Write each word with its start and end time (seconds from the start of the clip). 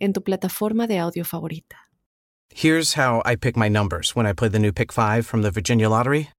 en 0.00 0.12
tu 0.12 0.20
plataforma 0.20 0.86
de 0.86 0.98
audio 0.98 1.24
favorita. 1.24 1.76
Here's 2.52 2.94
how 2.94 3.22
I 3.24 3.36
pick 3.36 3.56
my 3.56 3.68
numbers 3.68 4.16
when 4.16 4.26
I 4.26 4.32
play 4.32 4.48
the 4.48 4.58
new 4.58 4.72
Pick 4.72 4.92
5 4.92 5.24
from 5.26 5.42
the 5.42 5.50
Virginia 5.50 5.88
Lottery 5.88 6.30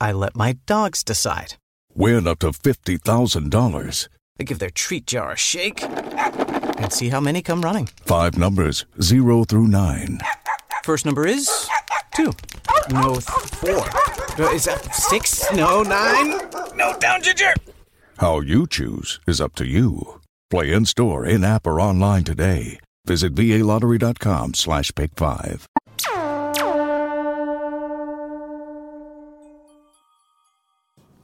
I 0.00 0.12
let 0.12 0.36
my 0.36 0.54
dogs 0.66 1.02
decide. 1.04 1.54
Win 1.94 2.26
up 2.26 2.40
to 2.40 2.50
$50,000. 2.50 4.08
I 4.40 4.42
give 4.42 4.58
their 4.58 4.70
treat 4.70 5.06
jar 5.06 5.32
a 5.32 5.36
shake 5.36 5.82
and 5.82 6.92
see 6.92 7.08
how 7.08 7.20
many 7.20 7.40
come 7.40 7.62
running. 7.62 7.88
Five 8.04 8.36
numbers, 8.36 8.84
zero 9.00 9.44
through 9.44 9.68
nine. 9.68 10.18
First 10.82 11.06
number 11.06 11.26
is 11.26 11.48
two. 12.14 12.32
No, 12.90 13.14
four. 13.14 13.86
Uh, 14.36 14.50
Is 14.52 14.64
that 14.64 14.92
six? 14.92 15.50
No, 15.52 15.82
nine? 15.82 16.40
No, 16.76 16.98
down, 16.98 17.22
Ginger! 17.22 17.54
How 18.18 18.40
you 18.40 18.66
choose 18.66 19.20
is 19.26 19.40
up 19.40 19.54
to 19.54 19.64
you. 19.66 20.20
Play 20.50 20.72
in 20.72 20.84
store, 20.84 21.24
in 21.24 21.44
app, 21.44 21.66
or 21.66 21.80
online 21.80 22.24
today. 22.24 22.80
Visit 23.06 23.34
VALottery.com 23.34 24.54
slash 24.54 24.90
pick 24.94 25.10
five. 25.14 25.66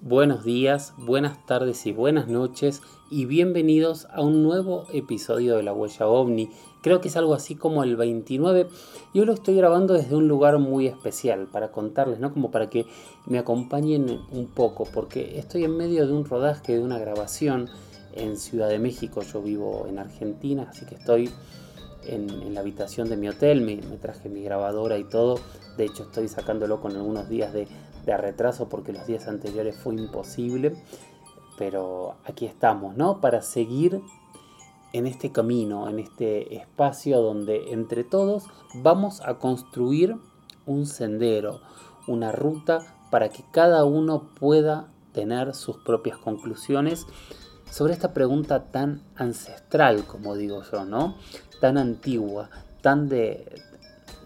Buenos 0.03 0.45
días, 0.45 0.93
buenas 0.99 1.47
tardes 1.47 1.87
y 1.87 1.93
buenas 1.93 2.29
noches 2.29 2.83
y 3.11 3.25
bienvenidos 3.25 4.09
a 4.13 4.21
un 4.21 4.43
nuevo 4.43 4.89
episodio 4.93 5.57
de 5.57 5.63
La 5.63 5.73
Huella 5.73 6.07
OVNI. 6.07 6.51
Creo 6.83 7.01
que 7.01 7.09
es 7.09 7.17
algo 7.17 7.33
así 7.33 7.55
como 7.55 7.83
el 7.83 7.97
29 7.97 8.69
y 9.15 9.21
hoy 9.21 9.25
lo 9.25 9.33
estoy 9.33 9.55
grabando 9.57 9.95
desde 9.95 10.17
un 10.17 10.29
lugar 10.29 10.59
muy 10.59 10.87
especial 10.87 11.49
para 11.51 11.73
contarles, 11.73 12.21
¿no? 12.21 12.31
Como 12.35 12.51
para 12.51 12.69
que 12.69 12.85
me 13.25 13.39
acompañen 13.39 14.21
un 14.31 14.49
poco 14.49 14.85
porque 14.85 15.39
estoy 15.39 15.65
en 15.65 15.79
medio 15.79 16.07
de 16.07 16.13
un 16.13 16.27
rodaje, 16.27 16.75
de 16.75 16.81
una 16.81 16.99
grabación 16.99 17.71
en 18.13 18.37
Ciudad 18.37 18.69
de 18.69 18.79
México. 18.79 19.23
Yo 19.23 19.41
vivo 19.41 19.87
en 19.89 19.99
Argentina, 19.99 20.67
así 20.69 20.85
que 20.85 20.97
estoy 20.97 21.31
en, 22.05 22.55
la 22.55 22.61
habitación 22.61 23.09
de 23.09 23.17
mi 23.17 23.29
hotel, 23.29 23.61
me, 23.61 23.77
me 23.77 23.97
traje 23.97 24.29
mi 24.29 24.43
grabadora 24.43 24.99
y 24.99 25.05
todo. 25.05 25.39
De 25.77 25.85
hecho 25.85 26.05
estoy 26.05 26.29
sacándolo 26.29 26.81
con 26.81 26.97
algunos 26.97 27.29
días 27.29 27.53
de, 27.53 27.69
de 28.05 28.17
retraso 28.17 28.69
porque 28.69 28.93
los 28.93 29.07
días 29.07 29.29
anteriores 29.29 29.77
fue 29.77 29.95
imposible. 29.95 30.77
Pero 31.59 32.17
aquí 32.25 32.47
estamos, 32.47 32.97
¿no? 32.97 33.21
Para 33.21 33.43
seguir 33.43 34.01
en 34.93 35.07
este 35.07 35.31
camino, 35.31 35.89
en 35.89 35.99
este 35.99 36.57
espacio 36.57 37.21
donde 37.21 37.73
entre 37.73 38.05
todos 38.05 38.45
vamos 38.75 39.21
a 39.21 39.39
construir 39.39 40.17
un 40.67 40.87
sendero, 40.87 41.61
una 42.07 42.33
ruta 42.33 42.81
para 43.11 43.29
que 43.29 43.45
cada 43.53 43.85
uno 43.85 44.29
pueda 44.39 44.89
tener 45.13 45.55
sus 45.55 45.77
propias 45.79 46.19
conclusiones 46.19 47.07
sobre 47.71 47.93
esta 47.93 48.13
pregunta 48.13 48.65
tan 48.65 49.01
ancestral, 49.17 50.05
como 50.05 50.37
digo 50.37 50.63
yo, 50.71 50.85
¿no? 50.85 51.17
Tan 51.61 51.79
antigua, 51.79 52.51
tan 52.83 53.09
de 53.09 53.63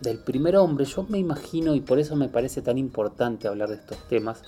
del 0.01 0.19
primer 0.19 0.57
hombre. 0.57 0.85
Yo 0.85 1.05
me 1.09 1.19
imagino 1.19 1.75
y 1.75 1.81
por 1.81 1.99
eso 1.99 2.17
me 2.17 2.29
parece 2.29 2.63
tan 2.63 2.79
importante 2.79 3.49
hablar 3.49 3.71
de 3.71 3.77
estos 3.77 3.99
temas, 4.09 4.43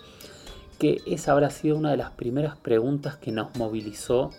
que 0.79 1.01
esa 1.07 1.33
habrá 1.33 1.51
sido 1.51 1.77
una 1.77 1.91
de 1.91 1.97
las 1.97 2.11
primeras 2.11 2.57
preguntas 2.57 3.17
que 3.17 3.33
nos 3.33 3.57
movilizó 3.57 4.31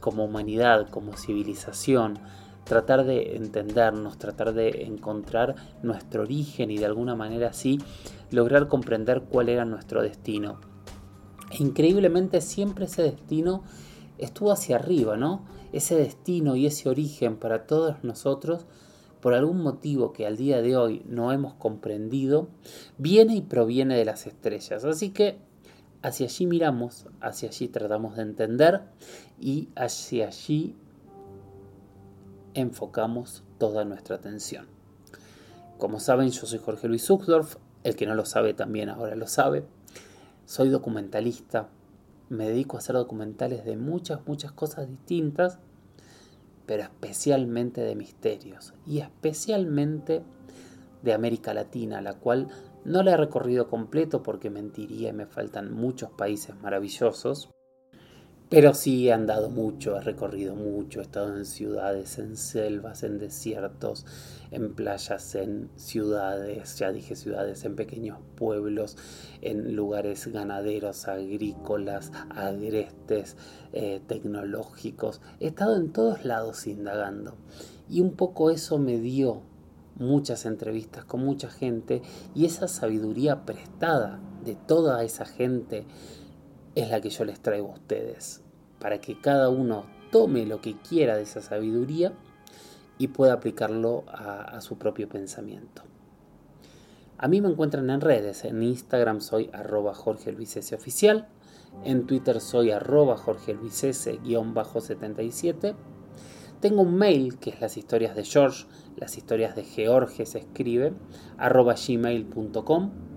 como 0.00 0.24
humanidad, 0.24 0.88
como 0.90 1.16
civilización, 1.16 2.18
tratar 2.64 3.04
de 3.04 3.36
entendernos, 3.36 4.18
tratar 4.18 4.52
de 4.52 4.84
encontrar 4.84 5.54
nuestro 5.82 6.22
origen 6.22 6.70
y 6.70 6.78
de 6.78 6.86
alguna 6.86 7.14
manera 7.14 7.48
así 7.48 7.80
lograr 8.30 8.68
comprender 8.68 9.22
cuál 9.22 9.48
era 9.48 9.64
nuestro 9.64 10.02
destino. 10.02 10.60
Increíblemente 11.58 12.40
siempre 12.40 12.84
ese 12.84 13.02
destino 13.02 13.62
estuvo 14.18 14.52
hacia 14.52 14.76
arriba, 14.76 15.16
¿no? 15.16 15.44
Ese 15.72 15.96
destino 15.96 16.56
y 16.56 16.66
ese 16.66 16.88
origen 16.88 17.36
para 17.36 17.66
todos 17.66 18.02
nosotros, 18.02 18.66
por 19.20 19.34
algún 19.34 19.62
motivo 19.62 20.12
que 20.12 20.26
al 20.26 20.36
día 20.36 20.62
de 20.62 20.76
hoy 20.76 21.02
no 21.06 21.32
hemos 21.32 21.54
comprendido, 21.54 22.48
viene 22.98 23.36
y 23.36 23.42
proviene 23.42 23.96
de 23.96 24.04
las 24.04 24.26
estrellas. 24.26 24.84
Así 24.84 25.10
que 25.10 25.38
hacia 26.02 26.26
allí 26.26 26.46
miramos, 26.46 27.06
hacia 27.20 27.48
allí 27.48 27.68
tratamos 27.68 28.16
de 28.16 28.22
entender 28.22 28.82
y 29.40 29.68
hacia 29.74 30.28
allí 30.28 30.76
enfocamos 32.54 33.44
toda 33.58 33.84
nuestra 33.84 34.16
atención. 34.16 34.66
Como 35.78 36.00
saben, 36.00 36.30
yo 36.30 36.46
soy 36.46 36.58
Jorge 36.58 36.88
Luis 36.88 37.04
Zuckdorf, 37.04 37.56
el 37.84 37.94
que 37.94 38.06
no 38.06 38.14
lo 38.14 38.24
sabe 38.24 38.54
también 38.54 38.88
ahora 38.88 39.14
lo 39.14 39.26
sabe. 39.26 39.64
Soy 40.44 40.68
documentalista, 40.70 41.68
me 42.28 42.48
dedico 42.48 42.76
a 42.76 42.80
hacer 42.80 42.96
documentales 42.96 43.64
de 43.64 43.76
muchas, 43.76 44.26
muchas 44.26 44.52
cosas 44.52 44.88
distintas, 44.88 45.58
pero 46.66 46.82
especialmente 46.82 47.80
de 47.80 47.94
misterios 47.94 48.74
y 48.86 48.98
especialmente 48.98 50.22
de 51.02 51.12
América 51.12 51.54
Latina, 51.54 52.00
la 52.00 52.14
cual 52.14 52.48
no 52.84 53.02
la 53.02 53.12
he 53.12 53.16
recorrido 53.16 53.68
completo 53.68 54.22
porque 54.22 54.50
mentiría 54.50 55.10
y 55.10 55.12
me 55.12 55.26
faltan 55.26 55.72
muchos 55.72 56.10
países 56.10 56.54
maravillosos. 56.60 57.50
Pero 58.50 58.72
sí 58.72 59.08
he 59.08 59.12
andado 59.12 59.50
mucho, 59.50 59.96
he 59.96 60.00
recorrido 60.00 60.54
mucho, 60.54 61.00
he 61.00 61.02
estado 61.02 61.36
en 61.36 61.44
ciudades, 61.44 62.18
en 62.18 62.34
selvas, 62.38 63.02
en 63.02 63.18
desiertos, 63.18 64.06
en 64.50 64.74
playas, 64.74 65.34
en 65.34 65.68
ciudades, 65.76 66.78
ya 66.78 66.90
dije 66.90 67.14
ciudades, 67.14 67.66
en 67.66 67.76
pequeños 67.76 68.18
pueblos, 68.36 68.96
en 69.42 69.76
lugares 69.76 70.26
ganaderos, 70.28 71.08
agrícolas, 71.08 72.10
agrestes, 72.30 73.36
eh, 73.74 74.00
tecnológicos. 74.06 75.20
He 75.40 75.48
estado 75.48 75.76
en 75.76 75.92
todos 75.92 76.24
lados 76.24 76.66
indagando. 76.66 77.34
Y 77.90 78.00
un 78.00 78.12
poco 78.12 78.50
eso 78.50 78.78
me 78.78 78.98
dio 78.98 79.42
muchas 79.96 80.46
entrevistas 80.46 81.04
con 81.04 81.22
mucha 81.22 81.50
gente 81.50 82.00
y 82.34 82.46
esa 82.46 82.68
sabiduría 82.68 83.44
prestada 83.44 84.20
de 84.44 84.54
toda 84.54 85.02
esa 85.04 85.26
gente 85.26 85.84
es 86.74 86.90
la 86.90 87.00
que 87.00 87.10
yo 87.10 87.24
les 87.24 87.40
traigo 87.40 87.68
a 87.68 87.74
ustedes, 87.74 88.42
para 88.78 89.00
que 89.00 89.20
cada 89.20 89.48
uno 89.48 89.86
tome 90.10 90.46
lo 90.46 90.60
que 90.60 90.76
quiera 90.76 91.16
de 91.16 91.22
esa 91.22 91.40
sabiduría 91.40 92.12
y 92.98 93.08
pueda 93.08 93.32
aplicarlo 93.34 94.04
a, 94.08 94.60
su 94.60 94.76
propio 94.78 95.08
pensamiento. 95.08 95.82
A 97.16 97.28
mí 97.28 97.40
me 97.40 97.48
encuentran 97.48 97.90
en 97.90 98.00
redes, 98.00 98.44
en 98.44 98.62
Instagram 98.62 99.20
soy 99.20 99.50
arroba 99.52 99.94
Jorge 99.94 100.32
Luis 100.32 100.56
S. 100.56 100.74
Oficial, 100.74 101.28
en 101.84 102.06
Twitter 102.06 102.40
soy 102.40 102.70
arroba 102.70 103.16
Jorge 103.16 103.54
Luis 103.54 103.82
S-77. 103.84 105.74
Tengo 106.60 106.82
un 106.82 106.96
mail 106.96 107.38
que 107.38 107.50
es 107.50 107.60
las 107.60 107.76
historias 107.76 108.16
de 108.16 108.24
George, 108.24 108.66
las 108.96 109.16
historias 109.16 109.54
de 109.54 109.62
George 109.62 110.26
se 110.26 110.38
escribe, 110.38 110.92
arroba 111.36 111.74
gmail.com. 111.74 113.07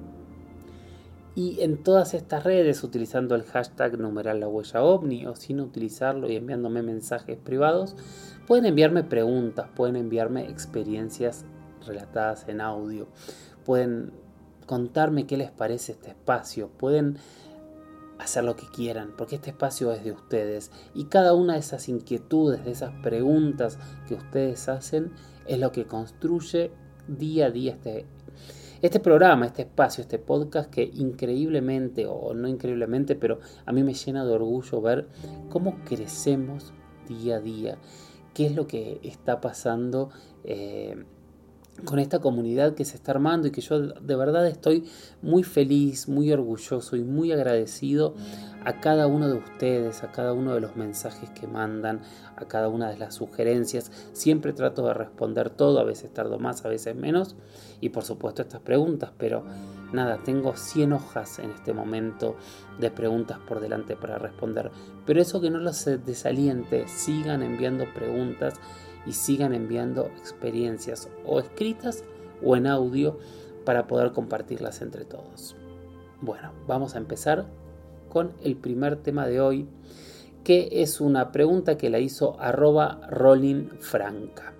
Y 1.33 1.61
en 1.61 1.81
todas 1.81 2.13
estas 2.13 2.43
redes, 2.43 2.83
utilizando 2.83 3.35
el 3.35 3.43
hashtag 3.43 3.97
numeral 3.97 4.41
la 4.41 4.47
huella 4.47 4.83
ovni 4.83 5.25
o 5.25 5.35
sin 5.35 5.61
utilizarlo 5.61 6.29
y 6.29 6.35
enviándome 6.35 6.81
mensajes 6.81 7.37
privados, 7.37 7.95
pueden 8.47 8.65
enviarme 8.65 9.03
preguntas, 9.03 9.69
pueden 9.73 9.95
enviarme 9.95 10.49
experiencias 10.49 11.45
relatadas 11.85 12.47
en 12.49 12.59
audio, 12.59 13.07
pueden 13.65 14.11
contarme 14.65 15.25
qué 15.25 15.37
les 15.37 15.51
parece 15.51 15.93
este 15.93 16.09
espacio, 16.09 16.69
pueden 16.69 17.17
hacer 18.19 18.43
lo 18.43 18.55
que 18.55 18.67
quieran, 18.67 19.13
porque 19.17 19.35
este 19.35 19.49
espacio 19.49 19.91
es 19.93 20.03
de 20.03 20.11
ustedes. 20.11 20.71
Y 20.93 21.05
cada 21.05 21.33
una 21.33 21.53
de 21.53 21.59
esas 21.59 21.89
inquietudes, 21.89 22.63
de 22.65 22.71
esas 22.71 22.91
preguntas 23.01 23.79
que 24.07 24.15
ustedes 24.15 24.69
hacen, 24.69 25.11
es 25.47 25.59
lo 25.59 25.71
que 25.71 25.85
construye 25.85 26.71
día 27.07 27.47
a 27.47 27.51
día 27.51 27.73
este, 27.73 28.05
este 28.81 28.99
programa, 28.99 29.45
este 29.45 29.63
espacio, 29.63 30.01
este 30.01 30.19
podcast 30.19 30.69
que 30.69 30.83
increíblemente, 30.83 32.05
o 32.07 32.33
no 32.33 32.47
increíblemente, 32.47 33.15
pero 33.15 33.39
a 33.65 33.71
mí 33.71 33.83
me 33.83 33.93
llena 33.93 34.25
de 34.25 34.33
orgullo 34.33 34.81
ver 34.81 35.07
cómo 35.49 35.75
crecemos 35.85 36.73
día 37.07 37.37
a 37.37 37.39
día, 37.39 37.77
qué 38.33 38.47
es 38.47 38.55
lo 38.55 38.67
que 38.67 38.99
está 39.03 39.41
pasando. 39.41 40.09
Eh, 40.43 41.05
con 41.85 41.99
esta 41.99 42.19
comunidad 42.19 42.75
que 42.75 42.85
se 42.85 42.95
está 42.95 43.11
armando 43.11 43.47
y 43.47 43.51
que 43.51 43.61
yo 43.61 43.79
de 43.79 44.15
verdad 44.15 44.45
estoy 44.45 44.83
muy 45.21 45.43
feliz, 45.43 46.07
muy 46.07 46.31
orgulloso 46.31 46.95
y 46.95 47.03
muy 47.03 47.31
agradecido 47.31 48.13
a 48.63 48.79
cada 48.79 49.07
uno 49.07 49.27
de 49.27 49.35
ustedes, 49.35 50.03
a 50.03 50.11
cada 50.11 50.33
uno 50.33 50.53
de 50.53 50.61
los 50.61 50.75
mensajes 50.75 51.29
que 51.31 51.47
mandan, 51.47 52.01
a 52.35 52.45
cada 52.45 52.67
una 52.67 52.89
de 52.89 52.97
las 52.97 53.15
sugerencias. 53.15 53.91
Siempre 54.13 54.53
trato 54.53 54.85
de 54.85 54.93
responder 54.93 55.49
todo, 55.49 55.79
a 55.79 55.83
veces 55.83 56.13
tardo 56.13 56.39
más, 56.39 56.63
a 56.65 56.69
veces 56.69 56.95
menos, 56.95 57.35
y 57.79 57.89
por 57.89 58.03
supuesto 58.03 58.41
estas 58.41 58.61
preguntas, 58.61 59.11
pero 59.17 59.43
nada, 59.91 60.19
tengo 60.23 60.55
100 60.55 60.93
hojas 60.93 61.39
en 61.39 61.51
este 61.51 61.73
momento 61.73 62.35
de 62.79 62.91
preguntas 62.91 63.39
por 63.39 63.59
delante 63.59 63.95
para 63.95 64.17
responder. 64.17 64.71
Pero 65.05 65.21
eso 65.21 65.41
que 65.41 65.49
no 65.49 65.59
los 65.59 65.85
desaliente, 66.05 66.87
sigan 66.87 67.41
enviando 67.41 67.85
preguntas 67.93 68.55
y 69.05 69.13
sigan 69.13 69.53
enviando 69.53 70.05
experiencias 70.17 71.09
o 71.25 71.39
escritas 71.39 72.03
o 72.43 72.55
en 72.55 72.67
audio 72.67 73.17
para 73.65 73.87
poder 73.87 74.11
compartirlas 74.11 74.81
entre 74.81 75.05
todos. 75.05 75.55
Bueno, 76.21 76.51
vamos 76.67 76.95
a 76.95 76.99
empezar 76.99 77.47
con 78.11 78.33
el 78.43 78.57
primer 78.57 78.97
tema 78.97 79.25
de 79.25 79.39
hoy, 79.39 79.67
que 80.43 80.83
es 80.83 81.01
una 81.01 81.31
pregunta 81.31 81.77
que 81.77 81.89
la 81.89 81.97
hizo 81.99 82.39
arroba 82.39 82.99
Franca. 83.79 84.53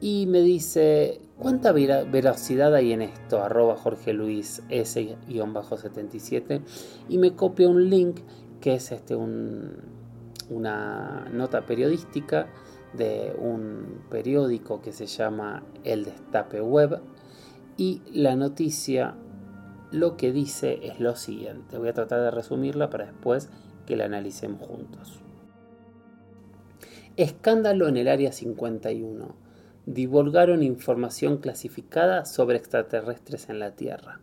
Y 0.00 0.26
me 0.26 0.40
dice, 0.40 1.20
¿cuánta 1.38 1.70
veracidad 1.70 2.74
hay 2.74 2.90
en 2.92 3.02
esto? 3.02 3.40
Arroba 3.40 3.76
Jorge 3.76 4.12
Luis 4.12 4.64
S-77. 4.68 6.60
Y 7.08 7.18
me 7.18 7.36
copia 7.36 7.68
un 7.68 7.88
link 7.88 8.18
que 8.60 8.74
es 8.74 8.90
este, 8.90 9.14
una 9.14 9.70
nota 11.32 11.64
periodística 11.66 12.48
de 12.94 13.32
un 13.38 14.02
periódico 14.10 14.82
que 14.82 14.90
se 14.92 15.06
llama 15.06 15.62
El 15.84 16.04
Destape 16.04 16.60
Web 16.60 17.00
y 17.76 18.02
la 18.12 18.34
noticia 18.34 19.14
lo 19.92 20.16
que 20.16 20.32
dice 20.32 20.80
es 20.82 21.00
lo 21.00 21.14
siguiente. 21.16 21.78
Voy 21.78 21.88
a 21.88 21.92
tratar 21.92 22.20
de 22.20 22.30
resumirla 22.30 22.90
para 22.90 23.06
después 23.06 23.48
que 23.86 23.96
la 23.96 24.06
analicemos 24.06 24.66
juntos. 24.66 25.20
Escándalo 27.16 27.88
en 27.88 27.98
el 27.98 28.08
Área 28.08 28.32
51. 28.32 29.36
Divulgaron 29.84 30.62
información 30.62 31.38
clasificada 31.38 32.24
sobre 32.24 32.56
extraterrestres 32.56 33.50
en 33.50 33.58
la 33.58 33.72
Tierra. 33.72 34.20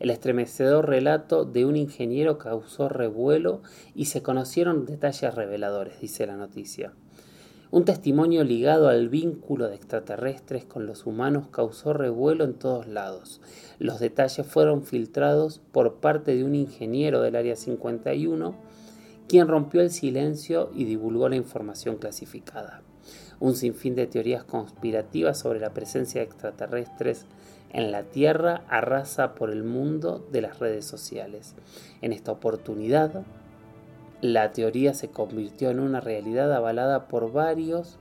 El 0.00 0.10
estremecedor 0.10 0.86
relato 0.86 1.46
de 1.46 1.64
un 1.64 1.76
ingeniero 1.76 2.36
causó 2.36 2.90
revuelo 2.90 3.62
y 3.94 4.06
se 4.06 4.22
conocieron 4.22 4.84
detalles 4.84 5.34
reveladores, 5.34 6.00
dice 6.00 6.26
la 6.26 6.36
noticia. 6.36 6.92
Un 7.76 7.84
testimonio 7.84 8.42
ligado 8.42 8.88
al 8.88 9.10
vínculo 9.10 9.68
de 9.68 9.74
extraterrestres 9.74 10.64
con 10.64 10.86
los 10.86 11.04
humanos 11.04 11.48
causó 11.50 11.92
revuelo 11.92 12.44
en 12.44 12.54
todos 12.54 12.86
lados. 12.86 13.42
Los 13.78 14.00
detalles 14.00 14.46
fueron 14.46 14.82
filtrados 14.82 15.60
por 15.72 15.96
parte 15.96 16.34
de 16.34 16.42
un 16.42 16.54
ingeniero 16.54 17.20
del 17.20 17.36
Área 17.36 17.54
51, 17.54 18.54
quien 19.28 19.46
rompió 19.46 19.82
el 19.82 19.90
silencio 19.90 20.70
y 20.74 20.86
divulgó 20.86 21.28
la 21.28 21.36
información 21.36 21.96
clasificada. 21.96 22.80
Un 23.40 23.54
sinfín 23.54 23.94
de 23.94 24.06
teorías 24.06 24.44
conspirativas 24.44 25.38
sobre 25.38 25.60
la 25.60 25.74
presencia 25.74 26.22
de 26.22 26.28
extraterrestres 26.28 27.26
en 27.74 27.92
la 27.92 28.04
Tierra 28.04 28.64
arrasa 28.70 29.34
por 29.34 29.50
el 29.50 29.64
mundo 29.64 30.26
de 30.32 30.40
las 30.40 30.60
redes 30.60 30.86
sociales. 30.86 31.54
En 32.00 32.14
esta 32.14 32.32
oportunidad, 32.32 33.26
la 34.32 34.52
teoría 34.52 34.94
se 34.94 35.08
convirtió 35.08 35.70
en 35.70 35.80
una 35.80 36.00
realidad 36.00 36.52
avalada 36.52 37.08
por 37.08 37.32
varios 37.32 37.98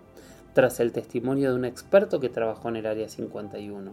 tras 0.53 0.79
el 0.79 0.91
testimonio 0.91 1.49
de 1.49 1.55
un 1.55 1.65
experto 1.65 2.19
que 2.19 2.29
trabajó 2.29 2.69
en 2.69 2.77
el 2.77 2.85
Área 2.85 3.09
51. 3.09 3.91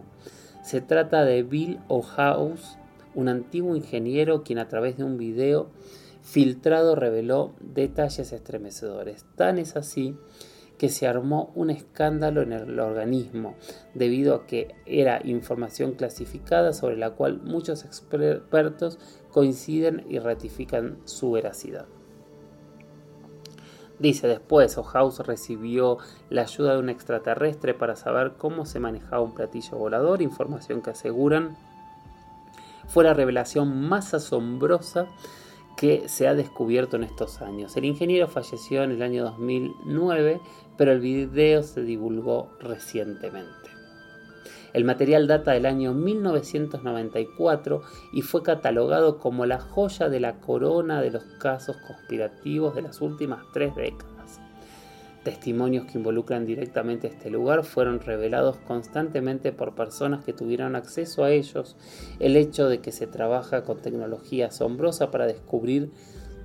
Se 0.63 0.81
trata 0.81 1.25
de 1.25 1.43
Bill 1.43 1.79
O'House, 1.89 2.77
un 3.15 3.27
antiguo 3.27 3.75
ingeniero 3.75 4.43
quien 4.43 4.59
a 4.59 4.67
través 4.67 4.97
de 4.97 5.03
un 5.03 5.17
video 5.17 5.69
filtrado 6.21 6.95
reveló 6.95 7.53
detalles 7.59 8.31
estremecedores. 8.31 9.25
Tan 9.35 9.59
es 9.59 9.75
así 9.75 10.15
que 10.77 10.89
se 10.89 11.07
armó 11.07 11.51
un 11.55 11.69
escándalo 11.69 12.41
en 12.41 12.53
el 12.53 12.79
organismo 12.79 13.55
debido 13.93 14.35
a 14.35 14.47
que 14.47 14.73
era 14.85 15.21
información 15.23 15.93
clasificada 15.93 16.73
sobre 16.73 16.97
la 16.97 17.11
cual 17.11 17.41
muchos 17.41 17.85
expertos 17.85 18.99
coinciden 19.31 20.05
y 20.09 20.19
ratifican 20.19 20.97
su 21.05 21.31
veracidad. 21.31 21.85
Dice 24.03 24.27
después, 24.27 24.77
O'House 24.77 25.19
recibió 25.19 25.97
la 26.29 26.41
ayuda 26.41 26.73
de 26.73 26.79
un 26.79 26.89
extraterrestre 26.89 27.73
para 27.73 27.95
saber 27.95 28.33
cómo 28.37 28.65
se 28.65 28.81
manejaba 28.81 29.21
un 29.21 29.33
platillo 29.33 29.77
volador, 29.77 30.21
información 30.21 30.81
que 30.81 30.89
aseguran 30.89 31.55
fue 32.89 33.05
la 33.05 33.13
revelación 33.13 33.87
más 33.87 34.13
asombrosa 34.13 35.07
que 35.77 36.09
se 36.09 36.27
ha 36.27 36.33
descubierto 36.33 36.97
en 36.97 37.03
estos 37.03 37.41
años. 37.41 37.77
El 37.77 37.85
ingeniero 37.85 38.27
falleció 38.27 38.83
en 38.83 38.91
el 38.91 39.01
año 39.03 39.23
2009, 39.23 40.41
pero 40.75 40.91
el 40.91 40.99
video 40.99 41.63
se 41.63 41.81
divulgó 41.83 42.49
recientemente. 42.59 43.72
El 44.73 44.85
material 44.85 45.27
data 45.27 45.51
del 45.51 45.67
año 45.67 45.93
1994 45.93 47.81
y 48.11 48.23
fue 48.23 48.41
catalogado 48.41 49.19
como 49.19 49.45
la 49.45 49.59
joya 49.59 50.09
de 50.09 50.19
la 50.19 50.39
corona 50.39 50.99
de 50.99 51.11
los 51.11 51.23
casos 51.39 51.77
conspirativos 51.87 52.73
de 52.73 52.81
las 52.81 52.99
últimas 52.99 53.43
tres 53.53 53.75
décadas. 53.75 54.39
Testimonios 55.23 55.85
que 55.85 55.99
involucran 55.99 56.45
directamente 56.45 57.07
este 57.07 57.29
lugar 57.29 57.63
fueron 57.63 58.01
revelados 58.01 58.57
constantemente 58.57 59.53
por 59.53 59.75
personas 59.75 60.25
que 60.25 60.33
tuvieron 60.33 60.75
acceso 60.75 61.23
a 61.23 61.31
ellos. 61.31 61.77
El 62.19 62.35
hecho 62.35 62.67
de 62.67 62.81
que 62.81 62.91
se 62.91 63.07
trabaja 63.07 63.63
con 63.63 63.79
tecnología 63.79 64.47
asombrosa 64.47 65.11
para 65.11 65.27
descubrir 65.27 65.91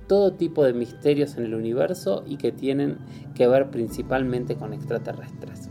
todo 0.07 0.33
tipo 0.33 0.63
de 0.63 0.73
misterios 0.73 1.35
en 1.35 1.45
el 1.45 1.55
universo 1.55 2.23
y 2.25 2.37
que 2.37 2.51
tienen 2.51 2.99
que 3.35 3.47
ver 3.47 3.69
principalmente 3.69 4.55
con 4.55 4.73
extraterrestres. 4.73 5.69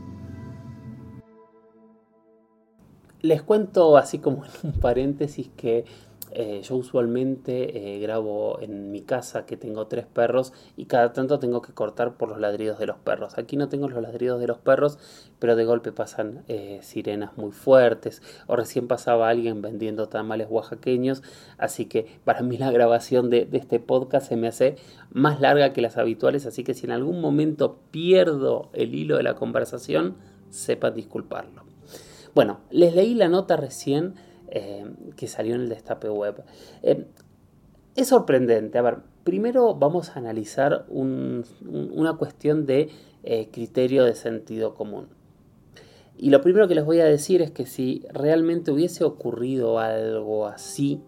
Les 3.20 3.42
cuento 3.42 3.96
así 3.96 4.20
como 4.20 4.44
en 4.44 4.50
un 4.70 4.80
paréntesis 4.80 5.50
que 5.56 5.84
eh, 6.30 6.60
yo 6.62 6.76
usualmente 6.76 7.96
eh, 7.96 7.98
grabo 8.00 8.60
en 8.60 8.90
mi 8.90 9.00
casa 9.00 9.46
que 9.46 9.56
tengo 9.56 9.86
tres 9.86 10.06
perros 10.06 10.52
y 10.76 10.84
cada 10.84 11.12
tanto 11.12 11.38
tengo 11.38 11.62
que 11.62 11.72
cortar 11.72 12.16
por 12.16 12.28
los 12.28 12.38
ladridos 12.38 12.78
de 12.78 12.86
los 12.86 12.96
perros. 12.98 13.36
Aquí 13.38 13.56
no 13.56 13.68
tengo 13.68 13.88
los 13.88 14.00
ladridos 14.00 14.40
de 14.40 14.46
los 14.46 14.58
perros, 14.58 14.98
pero 15.38 15.56
de 15.56 15.64
golpe 15.64 15.90
pasan 15.90 16.44
eh, 16.46 16.78
sirenas 16.82 17.36
muy 17.36 17.50
fuertes 17.50 18.22
o 18.46 18.54
recién 18.54 18.86
pasaba 18.86 19.28
alguien 19.28 19.62
vendiendo 19.62 20.08
tamales 20.08 20.46
oaxaqueños, 20.48 21.22
así 21.56 21.86
que 21.86 22.06
para 22.24 22.42
mí 22.42 22.56
la 22.56 22.70
grabación 22.70 23.30
de, 23.30 23.46
de 23.46 23.58
este 23.58 23.80
podcast 23.80 24.28
se 24.28 24.36
me 24.36 24.48
hace 24.48 24.76
más 25.10 25.40
larga 25.40 25.72
que 25.72 25.82
las 25.82 25.96
habituales, 25.96 26.46
así 26.46 26.62
que 26.62 26.74
si 26.74 26.86
en 26.86 26.92
algún 26.92 27.20
momento 27.20 27.78
pierdo 27.90 28.68
el 28.74 28.94
hilo 28.94 29.16
de 29.16 29.22
la 29.22 29.34
conversación, 29.34 30.16
sepan 30.50 30.94
disculparlo. 30.94 31.68
Bueno, 32.34 32.60
les 32.70 32.94
leí 32.94 33.14
la 33.14 33.28
nota 33.28 33.56
recién 33.56 34.14
eh, 34.50 34.86
que 35.16 35.26
salió 35.26 35.54
en 35.54 35.62
el 35.62 35.68
Destape 35.68 36.08
Web. 36.08 36.42
Eh, 36.82 37.06
es 37.96 38.08
sorprendente. 38.08 38.78
A 38.78 38.82
ver, 38.82 38.98
primero 39.24 39.74
vamos 39.74 40.10
a 40.10 40.18
analizar 40.18 40.86
una 40.88 42.16
cuestión 42.16 42.64
de 42.64 42.90
eh, 43.24 43.48
criterio 43.50 44.04
de 44.04 44.14
sentido 44.14 44.74
común. 44.74 45.08
Y 46.16 46.30
lo 46.30 46.40
primero 46.40 46.66
que 46.66 46.74
les 46.74 46.84
voy 46.84 47.00
a 47.00 47.04
decir 47.04 47.42
es 47.42 47.50
que 47.50 47.66
si 47.66 48.04
realmente 48.12 48.72
hubiese 48.72 49.04
ocurrido 49.04 49.78
algo 49.78 50.46
así, 50.46 51.00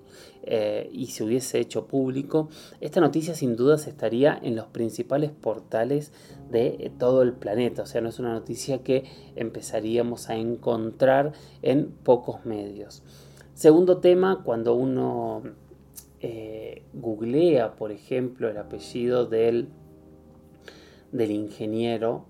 y 0.91 1.09
se 1.09 1.23
hubiese 1.23 1.61
hecho 1.61 1.87
público, 1.87 2.49
esta 2.81 3.01
noticia 3.01 3.35
sin 3.35 3.57
dudas 3.57 3.87
estaría 3.87 4.39
en 4.43 4.57
los 4.57 4.67
principales 4.67 5.31
portales 5.33 6.13
de 6.51 6.77
eh, 6.79 6.93
todo 6.99 7.23
el 7.23 7.33
planeta. 7.33 7.83
O 7.83 7.87
sea, 7.87 8.01
no 8.01 8.09
es 8.09 8.19
una 8.19 8.33
noticia 8.33 8.83
que 8.83 9.05
empezaríamos 9.37 10.29
a 10.29 10.37
encontrar 10.37 11.33
en 11.63 11.91
pocos 11.91 12.45
medios. 12.45 13.03
Segundo 13.55 13.99
tema, 13.99 14.43
cuando 14.45 14.75
uno 14.75 15.43
eh, 16.21 16.85
googlea, 16.93 17.77
por 17.77 17.93
ejemplo, 17.93 18.49
el 18.49 18.57
apellido 18.57 19.27
del, 19.27 19.69
del 21.13 21.31
ingeniero 21.31 22.27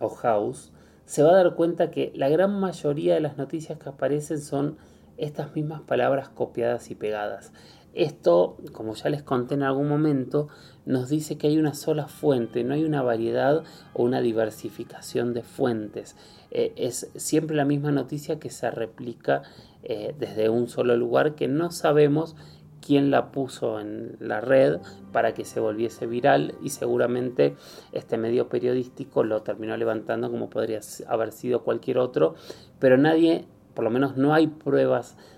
o 0.00 0.08
House, 0.08 0.72
se 1.04 1.22
va 1.22 1.30
a 1.30 1.36
dar 1.36 1.54
cuenta 1.54 1.90
que 1.90 2.12
la 2.14 2.28
gran 2.28 2.58
mayoría 2.58 3.14
de 3.14 3.20
las 3.20 3.36
noticias 3.36 3.78
que 3.78 3.88
aparecen 3.88 4.40
son 4.40 4.76
estas 5.16 5.54
mismas 5.54 5.80
palabras 5.82 6.28
copiadas 6.28 6.90
y 6.90 6.94
pegadas. 6.94 7.52
Esto, 7.96 8.58
como 8.72 8.94
ya 8.94 9.08
les 9.08 9.22
conté 9.22 9.54
en 9.54 9.62
algún 9.62 9.88
momento, 9.88 10.48
nos 10.84 11.08
dice 11.08 11.38
que 11.38 11.46
hay 11.46 11.56
una 11.56 11.72
sola 11.72 12.08
fuente, 12.08 12.62
no 12.62 12.74
hay 12.74 12.84
una 12.84 13.00
variedad 13.00 13.64
o 13.94 14.02
una 14.02 14.20
diversificación 14.20 15.32
de 15.32 15.42
fuentes. 15.42 16.14
Eh, 16.50 16.74
es 16.76 17.10
siempre 17.16 17.56
la 17.56 17.64
misma 17.64 17.92
noticia 17.92 18.38
que 18.38 18.50
se 18.50 18.70
replica 18.70 19.44
eh, 19.82 20.14
desde 20.18 20.50
un 20.50 20.68
solo 20.68 20.94
lugar 20.94 21.36
que 21.36 21.48
no 21.48 21.70
sabemos 21.70 22.36
quién 22.82 23.10
la 23.10 23.32
puso 23.32 23.80
en 23.80 24.18
la 24.20 24.42
red 24.42 24.78
para 25.10 25.32
que 25.32 25.46
se 25.46 25.58
volviese 25.58 26.06
viral 26.06 26.54
y 26.62 26.68
seguramente 26.68 27.56
este 27.92 28.18
medio 28.18 28.50
periodístico 28.50 29.24
lo 29.24 29.40
terminó 29.42 29.74
levantando 29.78 30.30
como 30.30 30.50
podría 30.50 30.80
haber 31.08 31.32
sido 31.32 31.64
cualquier 31.64 31.96
otro, 31.96 32.34
pero 32.78 32.98
nadie, 32.98 33.46
por 33.72 33.84
lo 33.84 33.90
menos 33.90 34.18
no 34.18 34.34
hay 34.34 34.48
pruebas 34.48 35.16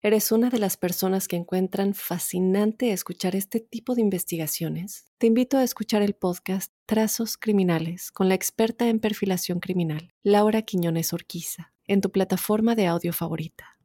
¿Eres 0.00 0.30
una 0.30 0.48
de 0.48 0.60
las 0.60 0.76
personas 0.76 1.26
que 1.26 1.34
encuentran 1.34 1.92
fascinante 1.92 2.92
escuchar 2.92 3.34
este 3.34 3.58
tipo 3.58 3.96
de 3.96 4.00
investigaciones? 4.00 5.06
Te 5.18 5.26
invito 5.26 5.56
a 5.56 5.64
escuchar 5.64 6.02
el 6.02 6.14
podcast 6.14 6.72
Trazos 6.86 7.36
Criminales 7.36 8.12
con 8.12 8.28
la 8.28 8.36
experta 8.36 8.88
en 8.88 9.00
perfilación 9.00 9.58
criminal, 9.58 10.14
Laura 10.22 10.62
Quiñones 10.62 11.12
Orquiza, 11.12 11.72
en 11.88 12.00
tu 12.00 12.12
plataforma 12.12 12.76
de 12.76 12.86
audio 12.86 13.12
favorita. 13.12 13.76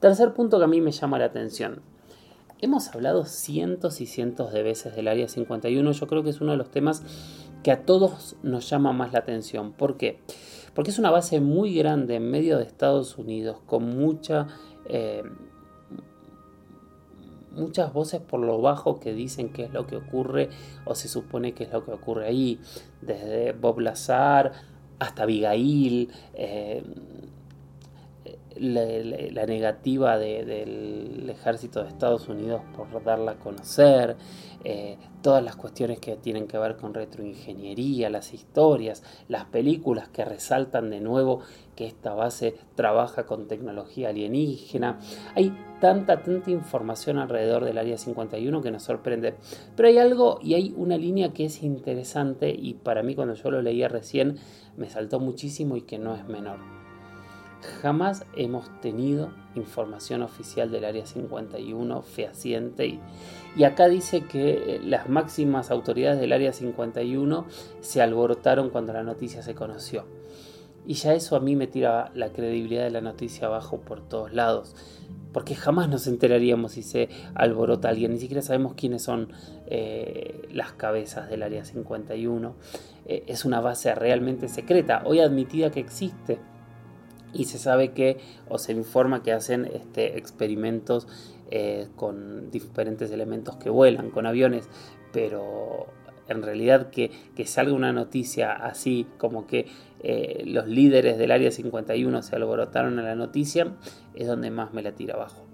Tercer 0.00 0.34
punto 0.34 0.58
que 0.58 0.64
a 0.64 0.68
mí 0.68 0.82
me 0.82 0.92
llama 0.92 1.18
la 1.18 1.24
atención. 1.24 1.80
Hemos 2.60 2.88
hablado 2.88 3.24
cientos 3.24 4.02
y 4.02 4.06
cientos 4.06 4.52
de 4.52 4.62
veces 4.62 4.94
del 4.96 5.08
Área 5.08 5.28
51. 5.28 5.92
Yo 5.92 6.06
creo 6.08 6.22
que 6.22 6.30
es 6.30 6.42
uno 6.42 6.50
de 6.50 6.58
los 6.58 6.70
temas 6.70 7.02
que 7.62 7.70
a 7.70 7.86
todos 7.86 8.36
nos 8.42 8.68
llama 8.68 8.92
más 8.92 9.14
la 9.14 9.20
atención. 9.20 9.72
¿Por 9.72 9.96
qué? 9.96 10.20
Porque 10.74 10.90
es 10.90 10.98
una 10.98 11.10
base 11.10 11.40
muy 11.40 11.74
grande 11.74 12.16
en 12.16 12.30
medio 12.30 12.58
de 12.58 12.64
Estados 12.64 13.16
Unidos, 13.16 13.60
con 13.64 13.96
mucha 13.98 14.48
eh, 14.88 15.22
muchas 17.52 17.92
voces 17.92 18.20
por 18.20 18.40
lo 18.40 18.60
bajo 18.60 19.00
que 19.00 19.12
dicen 19.12 19.50
qué 19.50 19.64
es 19.64 19.72
lo 19.72 19.86
que 19.86 19.96
ocurre 19.96 20.48
o 20.84 20.94
se 20.94 21.08
supone 21.08 21.52
que 21.52 21.64
es 21.64 21.72
lo 21.72 21.84
que 21.84 21.92
ocurre 21.92 22.26
ahí, 22.26 22.60
desde 23.00 23.52
Bob 23.52 23.80
Lazar 23.80 24.52
hasta 24.98 25.22
Abigail, 25.22 26.10
eh, 26.34 26.82
la, 28.56 29.46
negativa 29.46 30.18
del 30.18 31.28
ejército 31.30 31.82
de 31.82 31.88
Estados 31.88 32.28
Unidos 32.28 32.62
por 32.76 33.02
darla 33.04 33.32
a 33.32 33.38
conocer, 33.38 34.16
eh, 34.64 34.98
todas 35.22 35.42
las 35.42 35.56
cuestiones 35.56 36.00
que 36.00 36.16
tienen 36.16 36.48
que 36.48 36.58
ver 36.58 36.76
con 36.76 36.94
retroingeniería, 36.94 38.10
las 38.10 38.34
historias, 38.34 39.02
las 39.28 39.44
películas 39.46 40.08
que 40.08 40.24
resaltan 40.24 40.90
de 40.90 41.00
nuevo 41.00 41.40
que 41.78 41.86
esta 41.86 42.12
base 42.12 42.56
trabaja 42.74 43.24
con 43.24 43.46
tecnología 43.46 44.08
alienígena. 44.08 44.98
Hay 45.36 45.56
tanta, 45.80 46.24
tanta 46.24 46.50
información 46.50 47.18
alrededor 47.18 47.64
del 47.64 47.78
Área 47.78 47.96
51 47.96 48.60
que 48.62 48.72
nos 48.72 48.82
sorprende. 48.82 49.36
Pero 49.76 49.88
hay 49.88 49.98
algo 49.98 50.40
y 50.42 50.54
hay 50.54 50.74
una 50.76 50.96
línea 50.96 51.32
que 51.32 51.44
es 51.44 51.62
interesante 51.62 52.50
y 52.50 52.74
para 52.74 53.04
mí 53.04 53.14
cuando 53.14 53.34
yo 53.34 53.52
lo 53.52 53.62
leía 53.62 53.86
recién 53.86 54.38
me 54.76 54.90
saltó 54.90 55.20
muchísimo 55.20 55.76
y 55.76 55.82
que 55.82 55.98
no 55.98 56.16
es 56.16 56.26
menor. 56.26 56.58
Jamás 57.80 58.26
hemos 58.34 58.68
tenido 58.80 59.30
información 59.54 60.22
oficial 60.22 60.72
del 60.72 60.84
Área 60.84 61.06
51 61.06 62.02
fehaciente 62.02 62.86
y, 62.88 63.00
y 63.54 63.62
acá 63.62 63.86
dice 63.86 64.22
que 64.22 64.50
eh, 64.50 64.80
las 64.82 65.08
máximas 65.08 65.70
autoridades 65.70 66.18
del 66.18 66.32
Área 66.32 66.52
51 66.52 67.46
se 67.80 68.02
alborotaron 68.02 68.70
cuando 68.70 68.92
la 68.92 69.04
noticia 69.04 69.42
se 69.42 69.54
conoció. 69.54 70.17
Y 70.88 70.94
ya 70.94 71.12
eso 71.12 71.36
a 71.36 71.40
mí 71.40 71.54
me 71.54 71.66
tira 71.66 72.10
la 72.14 72.32
credibilidad 72.32 72.82
de 72.82 72.90
la 72.90 73.02
noticia 73.02 73.46
abajo 73.46 73.78
por 73.82 74.00
todos 74.00 74.32
lados. 74.32 74.74
Porque 75.34 75.54
jamás 75.54 75.90
nos 75.90 76.06
enteraríamos 76.06 76.72
si 76.72 76.82
se 76.82 77.10
alborota 77.34 77.90
alguien, 77.90 78.12
ni 78.12 78.18
siquiera 78.18 78.40
sabemos 78.40 78.72
quiénes 78.74 79.02
son 79.02 79.28
eh, 79.66 80.48
las 80.50 80.72
cabezas 80.72 81.28
del 81.28 81.42
Área 81.42 81.66
51. 81.66 82.54
Eh, 83.04 83.22
es 83.26 83.44
una 83.44 83.60
base 83.60 83.94
realmente 83.94 84.48
secreta, 84.48 85.02
hoy 85.04 85.20
admitida 85.20 85.70
que 85.70 85.80
existe, 85.80 86.38
y 87.34 87.44
se 87.44 87.58
sabe 87.58 87.92
que 87.92 88.16
o 88.48 88.56
se 88.56 88.72
informa 88.72 89.22
que 89.22 89.32
hacen 89.34 89.66
este, 89.66 90.16
experimentos 90.16 91.06
eh, 91.50 91.88
con 91.96 92.50
diferentes 92.50 93.10
elementos 93.10 93.56
que 93.56 93.68
vuelan, 93.68 94.08
con 94.08 94.24
aviones, 94.24 94.70
pero 95.12 95.97
en 96.28 96.42
realidad 96.42 96.90
que, 96.90 97.10
salga 97.46 97.72
una 97.72 97.92
noticia 97.92 98.52
así 98.52 99.06
como 99.18 99.46
que 99.46 99.66
eh, 100.00 100.42
los 100.46 100.68
líderes 100.68 101.18
del 101.18 101.30
Área 101.30 101.50
51 101.50 102.22
se 102.22 102.36
alborotaron 102.36 102.98
a 102.98 103.02
la 103.02 103.14
noticia, 103.14 103.74
es 104.14 104.26
donde 104.26 104.50
más 104.50 104.72
me 104.72 104.82
la 104.82 104.92
tira 104.92 105.14
abajo. 105.14 105.44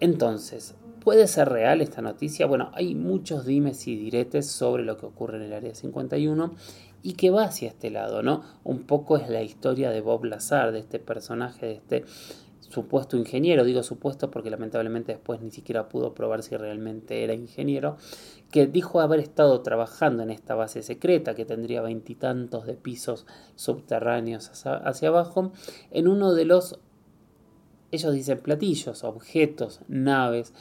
Entonces, 0.00 0.74
¿puede 1.00 1.26
ser 1.26 1.48
real 1.48 1.80
esta 1.80 2.02
noticia? 2.02 2.46
Bueno, 2.46 2.70
hay 2.74 2.94
muchos 2.94 3.46
dimes 3.46 3.86
y 3.86 3.96
diretes 3.96 4.46
sobre 4.50 4.84
lo 4.84 4.96
que 4.96 5.06
ocurre 5.06 5.38
en 5.38 5.44
el 5.44 5.52
Área 5.52 5.74
51 5.74 6.54
y 7.02 7.12
que 7.14 7.30
va 7.30 7.44
hacia 7.44 7.68
este 7.68 7.90
lado, 7.90 8.22
¿no? 8.22 8.42
Un 8.64 8.82
poco 8.82 9.16
es 9.16 9.28
la 9.28 9.42
historia 9.42 9.90
de 9.90 10.00
Bob 10.00 10.24
Lazar, 10.24 10.72
de 10.72 10.80
este 10.80 10.98
personaje, 10.98 11.66
de 11.66 11.72
este 11.74 12.04
supuesto 12.68 13.16
ingeniero, 13.16 13.64
digo 13.64 13.82
supuesto 13.82 14.30
porque 14.30 14.50
lamentablemente 14.50 15.12
después 15.12 15.40
ni 15.40 15.50
siquiera 15.50 15.88
pudo 15.88 16.14
probar 16.14 16.42
si 16.42 16.56
realmente 16.56 17.24
era 17.24 17.34
ingeniero, 17.34 17.96
que 18.50 18.66
dijo 18.66 19.00
haber 19.00 19.20
estado 19.20 19.60
trabajando 19.62 20.22
en 20.22 20.30
esta 20.30 20.54
base 20.54 20.82
secreta 20.82 21.34
que 21.34 21.44
tendría 21.44 21.82
veintitantos 21.82 22.66
de 22.66 22.74
pisos 22.74 23.26
subterráneos 23.56 24.50
hacia, 24.64 25.08
abajo, 25.08 25.52
en 25.90 26.08
uno 26.08 26.34
de 26.34 26.44
los, 26.44 26.78
ellos 27.90 28.12
dicen 28.12 28.38
platillos, 28.40 29.04
objetos, 29.04 29.80
naves, 29.88 30.52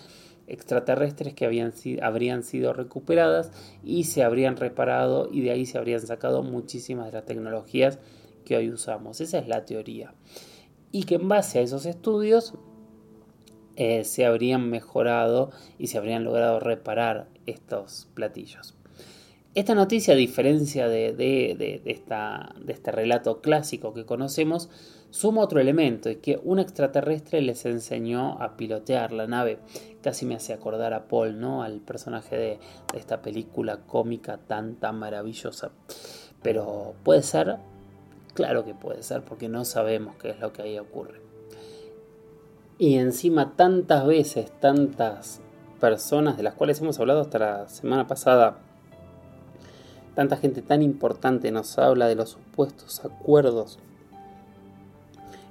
extraterrestres 0.47 1.33
que 1.33 1.45
habían, 1.45 1.73
habrían 2.01 2.43
sido 2.43 2.71
recuperadas 2.71 3.51
y 3.83 4.05
se 4.05 4.23
habrían 4.23 4.55
reparado 4.55 5.27
y 5.29 5.41
de 5.41 5.51
ahí 5.51 5.65
se 5.65 5.77
habrían 5.77 5.99
sacado 5.99 6.41
muchísimas 6.41 7.07
de 7.07 7.11
las 7.13 7.25
tecnologías 7.25 7.99
que 8.45 8.55
hoy 8.55 8.71
usamos. 8.71 9.19
Esa 9.19 9.39
es 9.39 9.47
la 9.49 9.65
teoría. 9.65 10.13
Y 10.91 11.03
que 11.03 11.15
en 11.15 11.27
base 11.27 11.59
a 11.59 11.61
esos 11.61 11.85
estudios 11.85 12.53
eh, 13.75 14.03
se 14.05 14.25
habrían 14.25 14.69
mejorado 14.69 15.51
y 15.77 15.87
se 15.87 15.97
habrían 15.97 16.23
logrado 16.23 16.59
reparar 16.59 17.27
estos 17.45 18.07
platillos. 18.13 18.77
Esta 19.57 19.73
noticia, 19.73 20.13
a 20.13 20.17
diferencia 20.17 20.87
de, 20.87 21.81
esta, 21.85 22.53
de 22.59 22.73
este 22.73 22.91
relato 22.91 23.41
clásico 23.41 23.91
que 23.91 24.05
conocemos, 24.05 24.69
suma 25.09 25.41
otro 25.41 25.59
elemento, 25.59 26.11
y 26.11 26.17
que 26.17 26.39
un 26.43 26.59
extraterrestre 26.59 27.41
les 27.41 27.65
enseñó 27.65 28.39
a 28.39 28.55
pilotear 28.55 29.13
la 29.13 29.25
nave. 29.25 29.57
Casi 30.03 30.27
me 30.27 30.35
hace 30.35 30.53
acordar 30.53 30.93
a 30.93 31.07
Paul, 31.07 31.39
¿no? 31.39 31.63
Al 31.63 31.79
personaje 31.79 32.37
de, 32.37 32.59
esta 32.93 33.23
película 33.23 33.77
cómica 33.87 34.37
tan, 34.37 34.75
tan 34.75 34.99
maravillosa. 34.99 35.71
Pero 36.43 36.93
puede 37.03 37.23
ser, 37.23 37.57
claro 38.37 38.63
que 38.63 38.75
puede 38.75 39.01
ser, 39.01 39.23
porque 39.23 39.49
no 39.49 39.65
sabemos 39.65 40.15
qué 40.17 40.29
es 40.29 40.39
lo 40.39 40.53
que 40.53 40.61
ahí 40.61 40.77
ocurre. 40.77 41.19
Y 42.77 42.97
encima 42.97 43.55
tantas 43.55 44.05
veces, 44.05 44.51
tantas 44.59 45.41
personas 45.81 46.37
de 46.37 46.43
las 46.43 46.53
cuales 46.53 46.79
hemos 46.79 46.99
hablado 46.99 47.21
hasta 47.21 47.39
la 47.39 47.67
semana 47.67 48.05
pasada, 48.05 48.59
tanta 50.13 50.37
gente 50.37 50.61
tan 50.61 50.83
importante 50.83 51.51
nos 51.51 51.79
habla 51.79 52.07
de 52.07 52.13
los 52.13 52.29
supuestos 52.29 53.03
acuerdos 53.03 53.79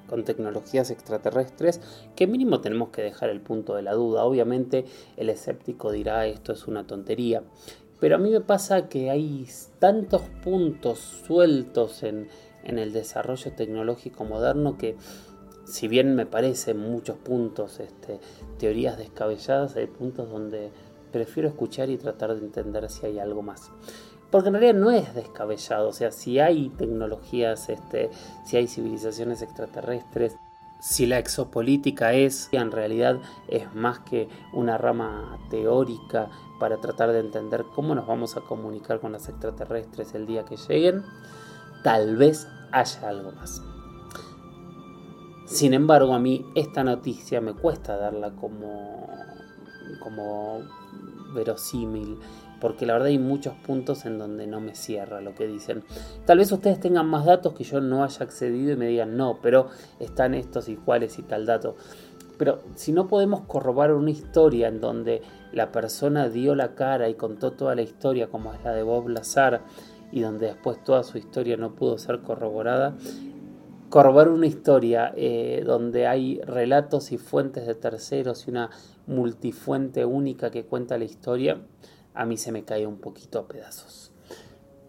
con 0.09 0.23
tecnologías 0.23 0.93
extraterrestres, 0.93 1.81
que 2.15 2.29
mínimo 2.29 2.61
tenemos 2.61 2.91
que 2.91 3.03
dejar 3.03 3.31
el 3.31 3.41
punto 3.41 3.75
de 3.75 3.83
la 3.83 3.95
duda. 3.95 4.23
Obviamente 4.23 4.85
el 5.17 5.29
escéptico 5.29 5.91
dirá 5.91 6.29
esto 6.29 6.53
es 6.53 6.69
una 6.69 6.87
tontería, 6.87 7.43
pero 7.99 8.15
a 8.15 8.19
mí 8.19 8.31
me 8.31 8.41
pasa 8.41 8.89
que 8.89 9.11
hay 9.11 9.49
tantos 9.81 10.23
puntos 10.45 11.01
sueltos 11.01 12.05
en, 12.05 12.29
el 12.79 12.93
desarrollo 12.93 13.53
tecnológico 13.53 14.25
moderno 14.25 14.77
que 14.77 14.97
si 15.65 15.89
bien 15.89 16.15
me 16.15 16.27
parecen 16.27 16.79
muchos 16.79 17.17
puntos 17.19 17.81
este, 17.81 18.21
teorías 18.59 18.97
descabelladas, 18.99 19.77
hay 19.77 19.87
puntos 19.87 20.31
donde 20.31 20.71
prefiero 21.13 21.49
escuchar 21.49 21.91
y 21.91 21.97
tratar 21.97 22.35
de 22.35 22.45
entender 22.45 22.89
si 22.91 23.07
hay 23.07 23.19
algo 23.19 23.43
más. 23.43 23.71
Porque 24.31 24.49
en 24.49 24.55
realidad 24.55 24.81
no 24.81 24.91
es 24.91 25.15
descabellado, 25.15 25.89
o 25.89 25.93
sea, 25.93 26.11
si 26.11 26.39
hay 26.39 26.69
tecnologías, 26.71 27.69
este, 27.69 28.11
si 28.45 28.57
hay 28.57 28.67
civilizaciones 28.67 29.43
extraterrestres, 29.43 30.37
si 30.81 31.07
la 31.07 31.19
exopolítica 31.19 32.13
es, 32.13 32.49
en 32.53 32.71
realidad 32.71 33.19
es 33.49 33.75
más 33.75 34.01
que 34.01 34.29
una 34.53 34.77
rama 34.77 35.39
teórica 35.49 36.29
para 36.61 36.79
tratar 36.79 37.13
de 37.13 37.21
entender 37.21 37.65
cómo 37.75 37.95
nos 37.95 38.07
vamos 38.07 38.37
a 38.37 38.43
comunicar 38.43 39.01
con 39.01 39.13
los 39.13 39.29
extraterrestres 39.29 40.15
el 40.15 40.27
día 40.27 40.45
que 40.45 40.57
lleguen, 40.57 41.03
tal 41.87 42.17
vez 42.17 42.49
haya 42.73 43.09
algo 43.09 43.31
más. 43.31 43.63
Sin 45.45 45.73
embargo, 45.73 46.15
a 46.15 46.19
mí 46.19 46.45
esta 46.57 46.83
noticia 46.83 47.41
me 47.41 47.53
cuesta 47.53 47.97
darla 47.97 48.33
como, 48.33 49.07
como 50.01 50.63
verosímil 51.33 52.19
porque 52.61 52.87
la 52.87 52.95
verdad 52.95 53.07
hay 53.07 53.21
muchos 53.21 53.55
puntos 53.55 54.05
en 54.05 54.19
donde 54.19 54.49
no 54.49 54.61
me 54.61 54.75
cierra 54.75 55.21
lo 55.21 55.37
que 55.37 55.47
dicen. 55.47 55.85
Tal 56.25 56.39
vez 56.39 56.51
ustedes 56.51 56.81
tengan 56.81 57.07
más 57.07 57.25
datos 57.25 57.53
que 57.53 57.63
yo 57.63 57.81
no 57.81 58.03
haya 58.03 58.25
accedido 58.25 58.73
y 58.73 58.77
me 58.77 58.89
digan 58.89 59.17
no, 59.17 59.39
pero 59.41 59.69
están 60.01 60.35
estos 60.35 60.69
y 60.69 60.75
cuáles 60.75 61.21
y 61.21 61.23
tal 61.23 61.47
dato. 61.47 61.77
Pero 62.37 62.65
si 62.75 62.91
no 62.91 63.07
podemos 63.07 63.43
corroborar 63.43 63.95
una 63.95 64.11
historia 64.11 64.67
en 64.67 64.81
donde 64.81 65.23
la 65.53 65.71
persona 65.71 66.29
dio 66.31 66.57
la 66.57 66.75
cara 66.75 67.09
y 67.09 67.15
contó 67.15 67.53
toda 67.53 67.77
la 67.77 67.83
historia 67.83 68.27
como 68.27 68.53
es 68.53 68.65
la 68.65 68.73
de 68.73 68.83
Bob 68.83 69.09
Lazar 69.09 69.63
y 70.13 70.21
donde 70.21 70.47
después 70.47 70.83
toda 70.83 71.03
su 71.03 71.19
historia 71.19 71.57
no 71.57 71.75
pudo 71.75 71.99
ser 71.99 72.21
corroborada, 72.21 72.97
corroborar 73.89 74.31
una 74.31 74.47
historia 74.47 75.13
eh, 75.17 75.63
donde 75.65 76.07
hay 76.07 76.41
relatos 76.41 77.13
y 77.13 77.19
fuentes 77.19 77.67
de 77.67 77.75
terceros 77.75 78.47
y 78.47 78.51
una 78.51 78.71
multifuente 79.07 80.05
única 80.05 80.51
que 80.51 80.65
cuenta 80.65 80.99
la 80.99 81.05
historia, 81.05 81.61
a 82.15 82.25
mí 82.25 82.37
se 82.37 82.53
me 82.53 82.65
cae 82.65 82.87
un 82.87 82.99
poquito 82.99 83.39
a 83.39 83.49
pedazos. 83.49 84.13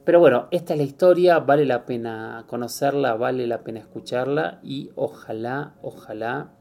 Pero 0.04 0.22
bueno, 0.22 0.48
esta 0.52 0.74
es 0.74 0.78
la 0.80 0.86
historia, 0.86 1.40
vale 1.40 1.66
la 1.66 1.86
pena 1.86 2.46
conocerla, 2.48 3.16
vale 3.16 3.46
la 3.46 3.64
pena 3.66 3.80
escucharla 3.80 4.60
y 4.64 4.90
ojalá, 4.96 5.76
ojalá, 5.82 6.54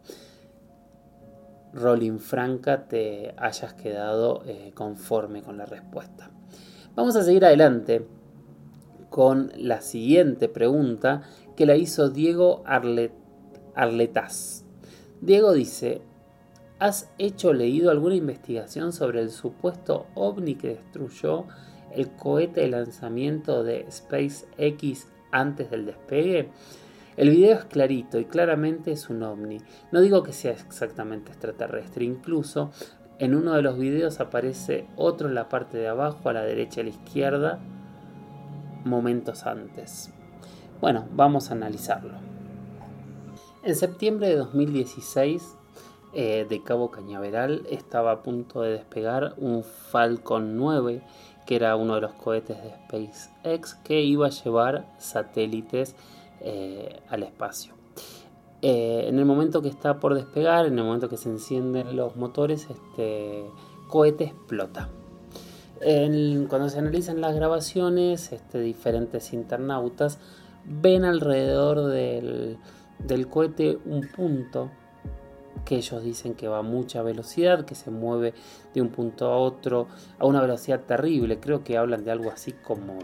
Rolling 1.72 2.18
Franca, 2.18 2.88
te 2.88 3.34
hayas 3.36 3.74
quedado 3.74 4.42
eh, 4.46 4.72
conforme 4.74 5.42
con 5.42 5.58
la 5.58 5.64
respuesta. 5.64 6.30
Vamos 6.96 7.14
a 7.14 7.22
seguir 7.22 7.44
adelante 7.44 8.04
con 9.16 9.50
la 9.56 9.80
siguiente 9.80 10.46
pregunta 10.46 11.22
que 11.56 11.64
la 11.64 11.74
hizo 11.74 12.10
Diego 12.10 12.62
Arlet 12.66 13.12
Arletaz. 13.74 14.66
Diego 15.22 15.54
dice, 15.54 16.02
¿Has 16.78 17.10
hecho 17.16 17.54
leído 17.54 17.90
alguna 17.90 18.14
investigación 18.14 18.92
sobre 18.92 19.22
el 19.22 19.30
supuesto 19.30 20.04
ovni 20.14 20.56
que 20.56 20.68
destruyó 20.68 21.46
el 21.94 22.10
cohete 22.10 22.60
de 22.60 22.68
lanzamiento 22.68 23.64
de 23.64 23.86
SpaceX 23.90 25.06
antes 25.32 25.70
del 25.70 25.86
despegue? 25.86 26.50
El 27.16 27.30
video 27.30 27.56
es 27.56 27.64
clarito 27.64 28.18
y 28.18 28.26
claramente 28.26 28.92
es 28.92 29.08
un 29.08 29.22
ovni. 29.22 29.62
No 29.92 30.02
digo 30.02 30.22
que 30.22 30.34
sea 30.34 30.52
exactamente 30.52 31.32
extraterrestre, 31.32 32.04
incluso 32.04 32.70
en 33.18 33.34
uno 33.34 33.54
de 33.54 33.62
los 33.62 33.78
videos 33.78 34.20
aparece 34.20 34.86
otro 34.94 35.28
en 35.28 35.34
la 35.34 35.48
parte 35.48 35.78
de 35.78 35.88
abajo, 35.88 36.28
a 36.28 36.34
la 36.34 36.42
derecha 36.42 36.80
y 36.80 36.82
a 36.82 36.84
la 36.84 36.90
izquierda, 36.90 37.60
momentos 38.86 39.44
antes. 39.44 40.10
Bueno, 40.80 41.06
vamos 41.12 41.50
a 41.50 41.54
analizarlo. 41.54 42.14
En 43.62 43.74
septiembre 43.74 44.28
de 44.28 44.36
2016, 44.36 45.56
eh, 46.18 46.46
de 46.48 46.62
Cabo 46.62 46.90
Cañaveral 46.90 47.66
estaba 47.68 48.12
a 48.12 48.22
punto 48.22 48.62
de 48.62 48.70
despegar 48.70 49.34
un 49.36 49.62
Falcon 49.62 50.56
9, 50.56 51.02
que 51.46 51.56
era 51.56 51.76
uno 51.76 51.96
de 51.96 52.00
los 52.00 52.12
cohetes 52.12 52.56
de 52.62 52.70
SpaceX 52.70 53.74
que 53.74 54.00
iba 54.00 54.28
a 54.28 54.30
llevar 54.30 54.86
satélites 54.98 55.94
eh, 56.40 57.00
al 57.08 57.22
espacio. 57.22 57.74
Eh, 58.62 59.04
en 59.08 59.18
el 59.18 59.24
momento 59.26 59.60
que 59.60 59.68
está 59.68 60.00
por 60.00 60.14
despegar, 60.14 60.66
en 60.66 60.78
el 60.78 60.84
momento 60.84 61.08
que 61.08 61.16
se 61.16 61.28
encienden 61.28 61.96
los 61.96 62.16
motores, 62.16 62.68
este 62.70 63.44
cohete 63.88 64.24
explota. 64.24 64.88
Cuando 65.78 66.68
se 66.68 66.78
analizan 66.78 67.20
las 67.20 67.34
grabaciones, 67.34 68.32
este, 68.32 68.60
diferentes 68.60 69.32
internautas 69.32 70.18
ven 70.64 71.04
alrededor 71.04 71.86
del, 71.86 72.58
del 72.98 73.28
cohete 73.28 73.78
un 73.84 74.08
punto 74.08 74.70
que 75.64 75.76
ellos 75.76 76.02
dicen 76.02 76.34
que 76.34 76.48
va 76.48 76.58
a 76.58 76.62
mucha 76.62 77.02
velocidad, 77.02 77.64
que 77.64 77.74
se 77.74 77.90
mueve 77.90 78.34
de 78.72 78.80
un 78.80 78.88
punto 78.88 79.26
a 79.26 79.36
otro 79.36 79.88
a 80.18 80.26
una 80.26 80.40
velocidad 80.40 80.80
terrible. 80.80 81.40
Creo 81.40 81.64
que 81.64 81.76
hablan 81.76 82.04
de 82.04 82.12
algo 82.12 82.30
así 82.30 82.52
como 82.52 82.98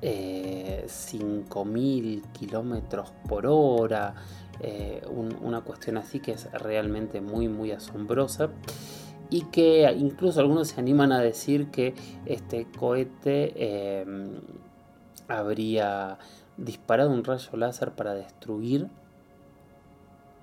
eh, 0.00 0.84
5.000 0.86 2.22
kilómetros 2.32 3.12
por 3.28 3.46
hora. 3.46 4.14
Eh, 4.60 5.02
una 5.10 5.62
cuestión 5.62 5.96
así 5.98 6.20
que 6.20 6.30
es 6.32 6.50
realmente 6.52 7.20
muy 7.20 7.48
muy 7.48 7.72
asombrosa 7.72 8.50
y 9.30 9.42
que 9.46 9.90
incluso 9.98 10.40
algunos 10.40 10.68
se 10.68 10.80
animan 10.80 11.12
a 11.12 11.20
decir 11.20 11.70
que 11.70 11.94
este 12.26 12.66
cohete 12.78 13.52
eh, 13.56 14.04
habría 15.28 16.18
disparado 16.56 17.10
un 17.10 17.24
rayo 17.24 17.56
láser 17.56 17.92
para 17.92 18.14
destruir 18.14 18.88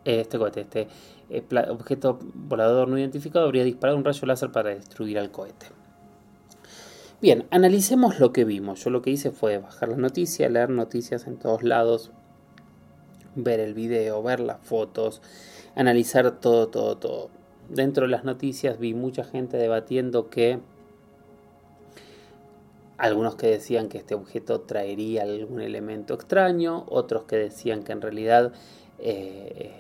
este 0.04 0.40
cohete, 0.40 0.62
este 0.62 0.88
eh, 1.30 1.44
objeto 1.70 2.20
volador 2.34 2.88
no 2.88 2.98
identificado, 2.98 3.46
habría 3.46 3.64
disparado 3.64 3.98
un 3.98 4.04
rayo 4.04 4.26
láser 4.26 4.52
para 4.52 4.70
destruir 4.72 5.20
al 5.20 5.32
cohete. 5.32 5.68
Bien, 7.22 7.46
analicemos 7.52 8.20
lo 8.20 8.34
que 8.34 8.46
vimos. 8.46 8.84
Yo 8.84 8.90
lo 8.90 9.04
que 9.04 9.12
hice 9.12 9.30
fue 9.30 9.60
bajar 9.60 9.90
la 9.90 9.98
noticia, 9.98 10.50
leer 10.50 10.72
noticias 10.72 11.28
en 11.28 11.38
todos 11.38 11.62
lados, 11.62 12.12
ver 13.36 13.60
el 13.60 13.76
video, 13.76 14.24
ver 14.24 14.40
las 14.40 14.60
fotos, 14.62 15.22
analizar 15.76 16.40
todo, 16.40 16.70
todo, 16.70 16.98
todo. 16.98 17.41
Dentro 17.72 18.04
de 18.04 18.12
las 18.12 18.26
noticias 18.26 18.80
vi 18.80 18.94
mucha 18.94 19.24
gente 19.24 19.56
debatiendo 19.56 20.30
que 20.30 20.60
algunos 22.98 23.36
que 23.36 23.48
decían 23.48 23.88
que 23.88 23.98
este 23.98 24.14
objeto 24.14 24.60
traería 24.60 25.24
algún 25.24 25.62
elemento 25.62 26.14
extraño, 26.14 26.84
otros 26.90 27.24
que 27.24 27.38
decían 27.38 27.84
que 27.84 27.94
en 27.94 28.02
realidad 28.02 28.52
eh, 29.00 29.72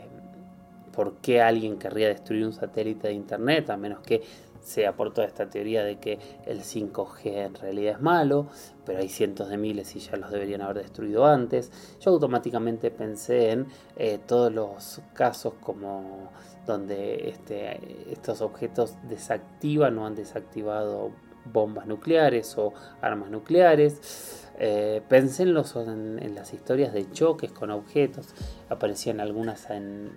por 0.94 1.16
qué 1.18 1.42
alguien 1.42 1.78
querría 1.78 2.08
destruir 2.08 2.46
un 2.46 2.54
satélite 2.54 3.10
de 3.10 3.14
Internet, 3.14 3.70
a 3.70 3.76
menos 3.76 4.00
que 4.00 4.22
sea 4.62 4.96
por 4.96 5.14
toda 5.14 5.28
esta 5.28 5.50
teoría 5.50 5.84
de 5.84 6.00
que 6.00 6.18
el 6.46 6.62
5G 6.62 7.26
en 7.26 7.56
realidad 7.56 7.96
es 7.96 8.02
malo, 8.02 8.48
pero 8.86 9.00
hay 9.00 9.10
cientos 9.10 9.50
de 9.50 9.58
miles 9.58 9.94
y 9.98 10.00
ya 10.00 10.16
los 10.16 10.32
deberían 10.32 10.62
haber 10.62 10.78
destruido 10.78 11.26
antes. 11.26 11.72
Yo 12.00 12.12
automáticamente 12.12 12.90
pensé 12.90 13.52
en 13.52 13.68
eh, 13.98 14.18
todos 14.26 14.54
los 14.54 15.02
casos 15.14 15.56
como 15.60 16.30
donde 16.66 17.30
este, 17.30 18.12
estos 18.12 18.42
objetos 18.42 18.96
desactivan 19.10 19.98
o 19.98 20.06
han 20.06 20.16
desactivado 20.16 21.12
bombas 21.46 21.88
nucleares 21.88 22.58
o 22.58 22.74
armas 23.02 23.30
nucleares. 23.30 24.38
Eh, 24.64 25.02
en, 25.10 26.36
las 26.36 26.54
historias 26.54 26.94
de 26.94 27.10
choques 27.12 27.52
con 27.52 27.72
objetos. 27.72 28.28
Aparecían 28.70 29.20
algunas 29.20 29.68
en, 29.72 30.12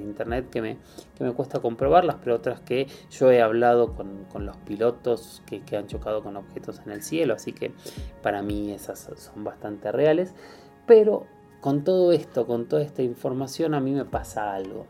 internet 0.00 0.48
que 0.50 0.62
me, 0.62 0.78
que 1.16 1.24
me, 1.24 1.32
cuesta 1.32 1.60
comprobarlas, 1.60 2.16
pero 2.22 2.36
otras 2.36 2.60
que 2.60 2.86
yo 3.10 3.30
he 3.30 3.42
hablado 3.42 3.94
con, 3.94 4.46
los 4.46 4.56
pilotos 4.58 5.42
que, 5.46 5.60
que, 5.60 5.76
han 5.76 5.88
chocado 5.88 6.22
con 6.22 6.36
objetos 6.36 6.80
en 6.86 6.92
el 6.92 7.02
cielo. 7.02 7.34
Así 7.34 7.52
que 7.52 7.72
para 8.22 8.40
mí 8.40 8.72
esas 8.72 9.10
son 9.16 9.44
bastante 9.44 9.92
reales. 9.92 10.32
Pero 10.86 11.26
con 11.60 11.84
todo 11.84 12.12
esto, 12.12 12.46
con 12.46 12.66
toda 12.66 12.82
esta 12.82 13.02
información, 13.02 13.74
a 13.74 13.80
mí 13.80 13.92
me 13.92 14.06
pasa 14.06 14.54
algo. 14.54 14.86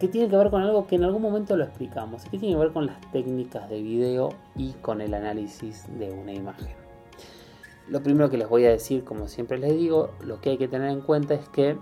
Que 0.00 0.08
tiene 0.08 0.28
que 0.28 0.36
ver 0.36 0.50
con 0.50 0.62
algo 0.62 0.86
que 0.86 0.96
en 0.96 1.04
algún 1.04 1.22
momento 1.22 1.56
lo 1.56 1.64
explicamos. 1.64 2.24
Que 2.24 2.38
tiene 2.38 2.54
que 2.54 2.60
ver 2.60 2.72
con 2.72 2.86
las 2.86 3.00
técnicas 3.12 3.68
de 3.68 3.82
video 3.82 4.30
y 4.56 4.72
con 4.72 5.00
el 5.00 5.14
análisis 5.14 5.86
de 5.98 6.10
una 6.10 6.32
imagen. 6.32 6.74
Lo 7.86 8.02
primero 8.02 8.30
que 8.30 8.38
les 8.38 8.48
voy 8.48 8.64
a 8.64 8.70
decir, 8.70 9.04
como 9.04 9.28
siempre 9.28 9.58
les 9.58 9.76
digo, 9.76 10.10
lo 10.24 10.40
que 10.40 10.50
hay 10.50 10.58
que 10.58 10.68
tener 10.68 10.90
en 10.90 11.02
cuenta 11.02 11.34
es 11.34 11.48
que 11.50 11.76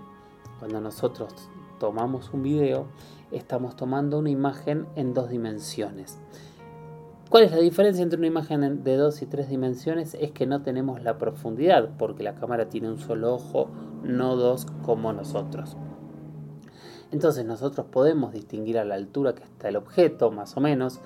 cuando 0.59 0.81
nosotros 0.81 1.33
tomamos 1.79 2.33
un 2.33 2.43
video, 2.43 2.87
estamos 3.31 3.75
tomando 3.75 4.19
una 4.19 4.29
imagen 4.29 4.85
en 4.95 5.13
dos 5.13 5.29
dimensiones. 5.29 6.19
¿Cuál 7.29 7.43
es 7.43 7.51
la 7.51 7.59
diferencia 7.59 8.01
entre 8.01 8.17
una 8.17 8.27
imagen 8.27 8.83
de 8.83 8.97
dos 8.97 9.21
y 9.21 9.27
tres 9.27 9.49
dimensiones? 9.49 10.17
Es 10.19 10.31
que 10.31 10.47
no 10.47 10.63
tenemos 10.63 11.03
la 11.03 11.19
profundidad, 11.19 11.91
porque 11.97 12.23
la 12.23 12.35
cámara 12.35 12.69
tiene 12.69 12.89
un 12.89 12.97
solo 12.97 13.35
ojo, 13.35 13.69
no 14.03 14.35
dos 14.35 14.65
como 14.83 15.13
nosotros. 15.13 15.77
Entonces 17.11 17.45
nosotros 17.45 17.87
podemos 17.91 18.33
distinguir 18.33 18.77
a 18.77 18.85
la 18.85 18.95
altura 18.95 19.33
que 19.33 19.43
está 19.43 19.69
el 19.69 19.77
objeto, 19.77 20.31
más 20.31 20.55
o 20.57 20.61
menos, 20.61 20.99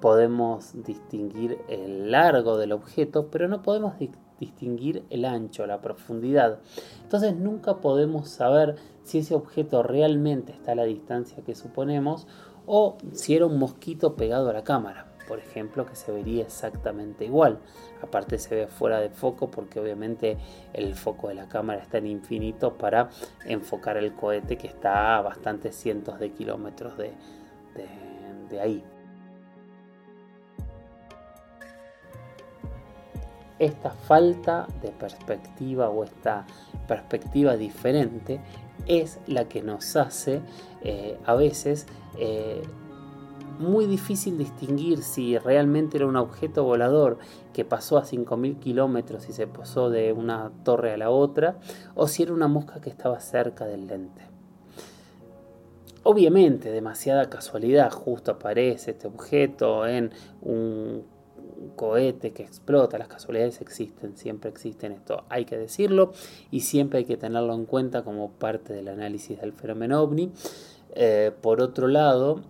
podemos 0.00 0.72
distinguir 0.84 1.58
el 1.68 2.10
largo 2.10 2.56
del 2.56 2.72
objeto, 2.72 3.28
pero 3.30 3.48
no 3.48 3.62
podemos 3.62 3.94
distinguir 4.38 5.04
el 5.10 5.24
ancho, 5.24 5.66
la 5.66 5.80
profundidad. 5.80 6.58
Entonces 7.02 7.36
nunca 7.36 7.76
podemos 7.76 8.28
saber 8.28 8.76
si 9.02 9.18
ese 9.18 9.34
objeto 9.34 9.82
realmente 9.82 10.52
está 10.52 10.72
a 10.72 10.76
la 10.76 10.84
distancia 10.84 11.42
que 11.44 11.54
suponemos 11.54 12.26
o 12.66 12.96
si 13.12 13.34
era 13.34 13.46
un 13.46 13.58
mosquito 13.58 14.14
pegado 14.16 14.50
a 14.50 14.52
la 14.52 14.64
cámara, 14.64 15.06
por 15.26 15.38
ejemplo, 15.38 15.86
que 15.86 15.96
se 15.96 16.12
vería 16.12 16.44
exactamente 16.44 17.24
igual. 17.24 17.58
Aparte 18.02 18.38
se 18.38 18.54
ve 18.54 18.66
fuera 18.66 19.00
de 19.00 19.10
foco 19.10 19.50
porque 19.50 19.80
obviamente 19.80 20.36
el 20.72 20.94
foco 20.94 21.28
de 21.28 21.34
la 21.34 21.48
cámara 21.48 21.82
está 21.82 21.98
en 21.98 22.06
infinito 22.06 22.74
para 22.74 23.10
enfocar 23.44 23.96
el 23.96 24.12
cohete 24.14 24.56
que 24.56 24.66
está 24.66 25.16
a 25.16 25.22
bastantes 25.22 25.74
cientos 25.76 26.18
de 26.18 26.32
kilómetros 26.32 26.96
de, 26.96 27.12
de 28.50 28.60
ahí. 28.60 28.84
esta 33.58 33.90
falta 33.90 34.66
de 34.82 34.90
perspectiva 34.90 35.88
o 35.88 36.04
esta 36.04 36.46
perspectiva 36.86 37.56
diferente 37.56 38.40
es 38.86 39.18
la 39.26 39.46
que 39.46 39.62
nos 39.62 39.96
hace 39.96 40.40
eh, 40.82 41.18
a 41.24 41.34
veces 41.34 41.86
eh, 42.18 42.62
muy 43.58 43.86
difícil 43.86 44.38
distinguir 44.38 45.02
si 45.02 45.38
realmente 45.38 45.96
era 45.96 46.06
un 46.06 46.16
objeto 46.16 46.64
volador 46.64 47.18
que 47.52 47.64
pasó 47.64 47.98
a 47.98 48.04
5.000 48.04 48.58
kilómetros 48.58 49.28
y 49.28 49.32
se 49.32 49.46
posó 49.46 49.90
de 49.90 50.12
una 50.12 50.50
torre 50.64 50.92
a 50.92 50.96
la 50.96 51.10
otra, 51.10 51.58
o 51.94 52.08
si 52.08 52.22
era 52.22 52.32
una 52.32 52.48
mosca 52.48 52.80
que 52.80 52.90
estaba 52.90 53.20
cerca 53.20 53.66
del 53.66 53.86
lente. 53.86 54.22
Obviamente, 56.02 56.70
demasiada 56.70 57.30
casualidad, 57.30 57.90
justo 57.90 58.32
aparece 58.32 58.90
este 58.90 59.06
objeto 59.06 59.86
en 59.86 60.12
un 60.42 61.04
cohete 61.76 62.32
que 62.32 62.42
explota, 62.42 62.98
las 62.98 63.08
casualidades 63.08 63.60
existen, 63.60 64.16
siempre 64.16 64.50
existen, 64.50 64.92
esto 64.92 65.24
hay 65.28 65.44
que 65.44 65.56
decirlo 65.56 66.12
y 66.50 66.60
siempre 66.60 66.98
hay 66.98 67.04
que 67.04 67.16
tenerlo 67.16 67.54
en 67.54 67.64
cuenta 67.64 68.02
como 68.02 68.32
parte 68.32 68.74
del 68.74 68.88
análisis 68.88 69.40
del 69.40 69.52
fenómeno 69.52 70.02
ovni. 70.02 70.30
Eh, 70.94 71.32
por 71.40 71.60
otro 71.60 71.88
lado, 71.88 72.42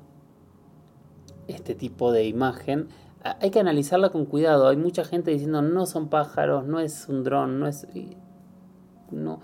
este 1.49 1.75
tipo 1.75 2.13
de 2.13 2.25
imagen 2.27 2.89
hay 3.41 3.51
que 3.51 3.61
analizarla 3.61 4.11
con 4.11 4.27
cuidado. 4.27 4.69
Hay 4.69 4.77
mucha 4.77 5.05
gente 5.05 5.31
diciendo 5.31 5.63
no 5.63 5.87
son 5.87 6.09
pájaros, 6.09 6.67
no 6.67 6.81
es 6.81 7.09
un 7.09 7.25
dron, 7.25 7.59
no 7.59 7.67
es... 7.67 7.87
No, 9.11 9.41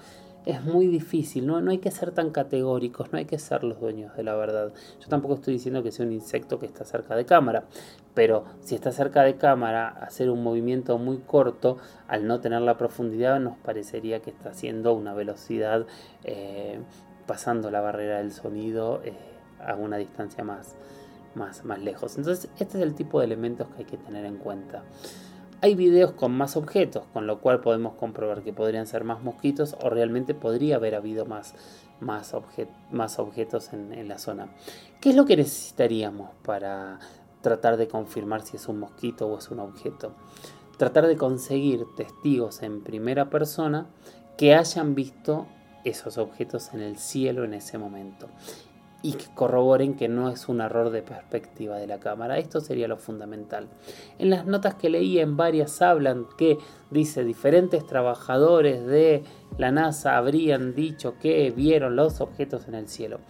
es 0.46 0.64
muy 0.64 0.86
difícil, 0.86 1.46
¿no? 1.46 1.60
no 1.60 1.70
hay 1.70 1.78
que 1.78 1.90
ser 1.90 2.12
tan 2.12 2.30
categóricos, 2.30 3.12
no 3.12 3.18
hay 3.18 3.26
que 3.26 3.38
ser 3.38 3.62
los 3.62 3.78
dueños 3.78 4.16
de 4.16 4.22
la 4.22 4.34
verdad. 4.34 4.72
Yo 5.00 5.08
tampoco 5.08 5.34
estoy 5.34 5.54
diciendo 5.54 5.82
que 5.82 5.92
sea 5.92 6.06
un 6.06 6.12
insecto 6.12 6.58
que 6.58 6.66
está 6.66 6.84
cerca 6.84 7.14
de 7.14 7.26
cámara, 7.26 7.64
pero 8.14 8.44
si 8.60 8.74
está 8.74 8.90
cerca 8.90 9.22
de 9.22 9.36
cámara, 9.36 9.88
hacer 9.88 10.30
un 10.30 10.42
movimiento 10.42 10.96
muy 10.98 11.18
corto, 11.18 11.76
al 12.08 12.26
no 12.26 12.40
tener 12.40 12.62
la 12.62 12.78
profundidad, 12.78 13.38
nos 13.38 13.58
parecería 13.58 14.20
que 14.20 14.30
está 14.30 14.50
haciendo 14.50 14.94
una 14.94 15.14
velocidad 15.14 15.86
eh, 16.24 16.80
pasando 17.26 17.70
la 17.70 17.80
barrera 17.80 18.18
del 18.18 18.32
sonido 18.32 19.02
eh, 19.04 19.12
a 19.64 19.74
una 19.74 19.98
distancia 19.98 20.42
más, 20.42 20.74
más, 21.34 21.64
más 21.64 21.80
lejos. 21.80 22.16
Entonces, 22.16 22.50
este 22.58 22.78
es 22.78 22.84
el 22.84 22.94
tipo 22.94 23.20
de 23.20 23.26
elementos 23.26 23.68
que 23.68 23.78
hay 23.78 23.84
que 23.84 23.96
tener 23.96 24.24
en 24.24 24.36
cuenta. 24.36 24.82
Hay 25.62 25.74
videos 25.74 26.12
con 26.12 26.32
más 26.32 26.56
objetos, 26.56 27.04
con 27.12 27.26
lo 27.26 27.40
cual 27.40 27.60
podemos 27.60 27.94
comprobar 27.94 28.42
que 28.42 28.52
podrían 28.52 28.86
ser 28.86 29.04
más 29.04 29.22
mosquitos 29.22 29.76
o 29.82 29.90
realmente 29.90 30.34
podría 30.34 30.76
haber 30.76 30.94
habido 30.94 31.26
más, 31.26 31.54
más, 32.00 32.34
más 32.90 33.18
objetos 33.18 33.72
en, 33.72 33.92
en 33.92 34.08
la 34.08 34.18
zona. 34.18 34.48
¿Qué 35.00 35.10
es 35.10 35.16
lo 35.16 35.26
que 35.26 35.36
necesitaríamos 35.36 36.30
para 36.44 36.98
tratar 37.42 37.76
de 37.76 37.88
confirmar 37.88 38.42
si 38.42 38.56
es 38.56 38.68
un 38.68 38.78
mosquito 38.80 39.26
o 39.26 39.38
es 39.38 39.50
un 39.50 39.60
objeto? 39.60 40.12
Tratar 40.78 41.06
de 41.06 41.16
conseguir 41.18 41.84
testigos 41.94 42.62
en 42.62 42.82
primera 42.82 43.28
persona 43.28 43.86
que 44.38 44.54
hayan 44.54 44.94
visto 44.94 45.46
esos 45.84 46.16
objetos 46.16 46.72
en 46.72 46.80
el 46.80 46.96
cielo 46.96 47.44
en 47.44 47.52
ese 47.52 47.76
momento 47.76 48.28
y 49.02 49.12
que 49.12 49.26
corroboren 49.34 49.94
que 49.94 50.08
no 50.08 50.28
es 50.28 50.48
un 50.48 50.60
error 50.60 50.90
de 50.90 51.02
perspectiva 51.02 51.76
de 51.78 51.86
la 51.86 51.98
cámara. 51.98 52.38
Esto 52.38 52.60
sería 52.60 52.88
lo 52.88 52.96
fundamental. 52.96 53.68
En 54.18 54.30
las 54.30 54.46
notas 54.46 54.74
que 54.74 54.90
leí 54.90 55.18
en 55.18 55.36
varias 55.36 55.80
hablan 55.80 56.26
que, 56.36 56.58
dice, 56.90 57.24
diferentes 57.24 57.86
trabajadores 57.86 58.86
de 58.86 59.24
la 59.56 59.70
NASA 59.70 60.16
habrían 60.16 60.74
dicho 60.74 61.14
que 61.18 61.50
vieron 61.50 61.96
los 61.96 62.20
objetos 62.20 62.68
en 62.68 62.74
el 62.74 62.88
cielo. 62.88 63.20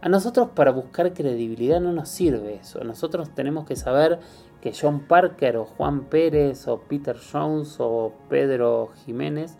A 0.00 0.08
nosotros 0.08 0.50
para 0.54 0.70
buscar 0.70 1.14
credibilidad 1.14 1.80
no 1.80 1.92
nos 1.92 2.10
sirve 2.10 2.56
eso. 2.56 2.82
Nosotros 2.84 3.34
tenemos 3.34 3.64
que 3.64 3.76
saber 3.76 4.18
que 4.60 4.72
John 4.78 5.00
Parker 5.00 5.56
o 5.56 5.64
Juan 5.64 6.04
Pérez 6.04 6.68
o 6.68 6.80
Peter 6.80 7.16
Jones 7.32 7.76
o 7.78 8.12
Pedro 8.28 8.90
Jiménez 9.04 9.56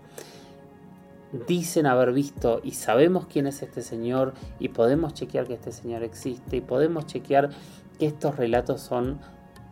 dicen 1.47 1.87
haber 1.87 2.13
visto 2.13 2.61
y 2.63 2.73
sabemos 2.73 3.27
quién 3.27 3.47
es 3.47 3.63
este 3.63 3.83
señor 3.83 4.35
y 4.59 4.69
podemos 4.69 5.15
chequear 5.15 5.47
que 5.47 5.55
este 5.55 5.73
señor 5.73 6.03
existe 6.03 6.57
y 6.57 6.61
podemos 6.61 7.07
chequear 7.07 7.51
que 7.99 8.07
estos 8.07 8.37
relatos 8.37 8.81
son 8.81 9.19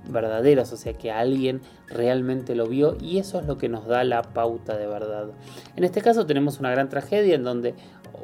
verdaderos, 0.08 0.72
o 0.72 0.76
sea 0.76 0.94
que 0.94 1.12
alguien 1.12 1.60
realmente 1.86 2.56
lo 2.56 2.66
vio 2.66 2.96
y 3.00 3.18
eso 3.18 3.38
es 3.38 3.46
lo 3.46 3.58
que 3.58 3.68
nos 3.68 3.86
da 3.86 4.02
la 4.04 4.22
pauta 4.22 4.76
de 4.76 4.86
verdad. 4.86 5.28
En 5.76 5.84
este 5.84 6.00
caso 6.00 6.26
tenemos 6.26 6.58
una 6.58 6.70
gran 6.70 6.88
tragedia 6.88 7.34
en 7.34 7.44
donde 7.44 7.74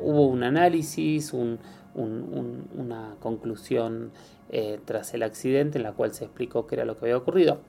hubo 0.03 0.27
un 0.27 0.43
análisis, 0.43 1.33
una 1.95 3.17
conclusión 3.21 4.11
eh, 4.51 4.81
tras 4.85 5.15
el 5.15 5.23
accidente 5.23 5.79
en 5.79 5.85
la 5.85 5.93
cual 5.93 6.13
se 6.13 6.25
explicó 6.25 6.67
qué 6.67 6.77
era 6.77 6.85
lo 6.85 6.97
que 6.97 7.07
había 7.07 7.17
ocurrido. 7.17 7.61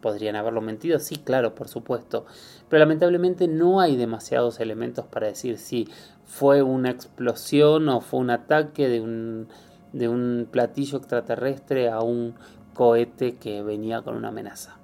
¿Podrían 0.00 0.36
haberlo 0.36 0.60
mentido? 0.60 0.98
Sí, 0.98 1.16
claro, 1.16 1.54
por 1.54 1.68
supuesto. 1.68 2.26
Pero 2.68 2.80
lamentablemente 2.80 3.48
no 3.48 3.80
hay 3.80 3.96
demasiados 3.96 4.60
elementos 4.60 5.06
para 5.06 5.26
decir 5.26 5.58
si 5.58 5.88
fue 6.24 6.62
una 6.62 6.90
explosión 6.90 7.88
o 7.88 8.00
fue 8.00 8.20
un 8.20 8.30
ataque 8.30 8.88
de 8.88 9.00
un, 9.00 9.48
de 9.92 10.08
un 10.08 10.48
platillo 10.50 10.98
extraterrestre 10.98 11.88
a 11.88 12.00
un 12.00 12.34
cohete 12.74 13.36
que 13.36 13.62
venía 13.62 14.02
con 14.02 14.16
una 14.16 14.28
amenaza. 14.28 14.76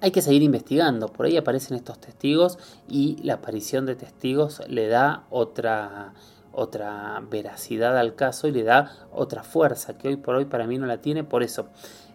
Hay 0.00 0.10
que 0.10 0.22
seguir 0.22 0.42
investigando, 0.42 1.08
por 1.08 1.26
ahí 1.26 1.36
aparecen 1.36 1.76
estos 1.76 2.00
testigos 2.00 2.58
y 2.88 3.18
la 3.22 3.34
aparición 3.34 3.86
de 3.86 3.94
testigos 3.94 4.60
le 4.68 4.88
da 4.88 5.26
otra, 5.30 6.14
otra 6.50 7.22
veracidad 7.30 7.96
al 7.96 8.16
caso 8.16 8.48
y 8.48 8.52
le 8.52 8.64
da 8.64 8.90
otra 9.12 9.44
fuerza 9.44 9.96
que 9.98 10.08
hoy 10.08 10.16
por 10.16 10.34
hoy 10.34 10.44
para 10.44 10.66
mí 10.66 10.76
no 10.76 10.86
la 10.86 11.00
tiene. 11.00 11.22
Por 11.22 11.44
eso 11.44 11.68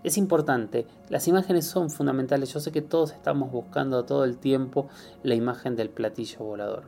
es 0.04 0.18
importante, 0.18 0.86
las 1.10 1.28
imágenes 1.28 1.66
son 1.66 1.90
fundamentales. 1.90 2.54
Yo 2.54 2.60
sé 2.60 2.72
que 2.72 2.82
todos 2.82 3.12
estamos 3.12 3.52
buscando 3.52 4.06
todo 4.06 4.24
el 4.26 4.38
tiempo 4.38 4.90
la 5.24 5.36
imagen 5.36 5.76
del 5.76 5.90
platillo 5.90 6.40
volador. 6.40 6.84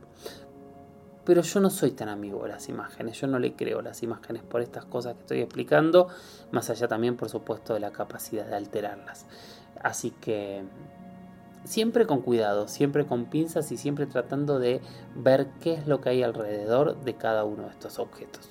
Pero 1.24 1.42
yo 1.42 1.60
no 1.60 1.70
soy 1.70 1.90
tan 1.90 2.08
amigo 2.08 2.42
de 2.42 2.48
las 2.48 2.68
imágenes, 2.68 3.20
yo 3.20 3.26
no 3.26 3.38
le 3.38 3.54
creo 3.54 3.82
las 3.82 4.02
imágenes 4.02 4.42
por 4.42 4.62
estas 4.62 4.84
cosas 4.84 5.14
que 5.14 5.20
estoy 5.20 5.40
explicando, 5.40 6.08
más 6.50 6.70
allá 6.70 6.88
también 6.88 7.16
por 7.16 7.28
supuesto 7.28 7.74
de 7.74 7.80
la 7.80 7.92
capacidad 7.92 8.46
de 8.46 8.56
alterarlas. 8.56 9.26
Así 9.82 10.12
que 10.12 10.64
siempre 11.64 12.06
con 12.06 12.22
cuidado, 12.22 12.68
siempre 12.68 13.06
con 13.06 13.26
pinzas 13.26 13.70
y 13.70 13.76
siempre 13.76 14.06
tratando 14.06 14.58
de 14.58 14.80
ver 15.14 15.48
qué 15.60 15.74
es 15.74 15.86
lo 15.86 16.00
que 16.00 16.08
hay 16.08 16.22
alrededor 16.22 17.00
de 17.02 17.14
cada 17.14 17.44
uno 17.44 17.64
de 17.64 17.70
estos 17.70 17.98
objetos. 17.98 18.48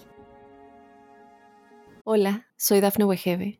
Hola, 2.04 2.48
soy 2.56 2.82
Dafne 2.82 3.06
Wegebe 3.06 3.60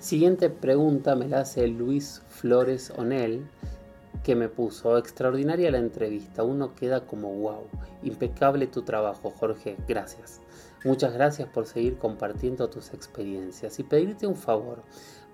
Siguiente 0.00 0.48
pregunta 0.48 1.14
me 1.14 1.28
la 1.28 1.40
hace 1.40 1.68
Luis 1.68 2.22
Flores 2.30 2.90
Onel, 2.96 3.46
que 4.24 4.34
me 4.34 4.48
puso 4.48 4.96
extraordinaria 4.96 5.70
la 5.70 5.76
entrevista. 5.76 6.42
Uno 6.42 6.74
queda 6.74 7.06
como 7.06 7.34
wow. 7.34 7.64
Impecable 8.02 8.66
tu 8.66 8.80
trabajo, 8.80 9.30
Jorge. 9.30 9.76
Gracias. 9.86 10.40
Muchas 10.86 11.12
gracias 11.12 11.50
por 11.50 11.66
seguir 11.66 11.98
compartiendo 11.98 12.70
tus 12.70 12.94
experiencias 12.94 13.78
y 13.78 13.82
pedirte 13.82 14.26
un 14.26 14.36
favor 14.36 14.82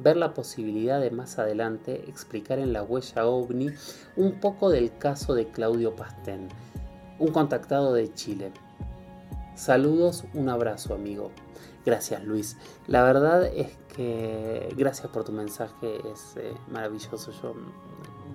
ver 0.00 0.16
la 0.16 0.34
posibilidad 0.34 1.00
de 1.00 1.12
más 1.12 1.38
adelante 1.38 2.04
explicar 2.08 2.58
en 2.58 2.72
la 2.72 2.82
huella 2.82 3.24
ovni 3.24 3.70
un 4.16 4.40
poco 4.40 4.68
del 4.68 4.98
caso 4.98 5.34
de 5.34 5.46
Claudio 5.46 5.94
Pastén, 5.94 6.48
un 7.20 7.28
contactado 7.28 7.94
de 7.94 8.12
Chile. 8.14 8.50
Saludos, 9.56 10.24
un 10.34 10.50
abrazo 10.50 10.92
amigo. 10.92 11.30
Gracias 11.86 12.22
Luis. 12.22 12.58
La 12.88 13.02
verdad 13.02 13.46
es 13.46 13.78
que 13.96 14.68
gracias 14.76 15.08
por 15.08 15.24
tu 15.24 15.32
mensaje, 15.32 15.96
es 16.12 16.36
eh, 16.36 16.52
maravilloso. 16.70 17.32
Yo 17.42 17.54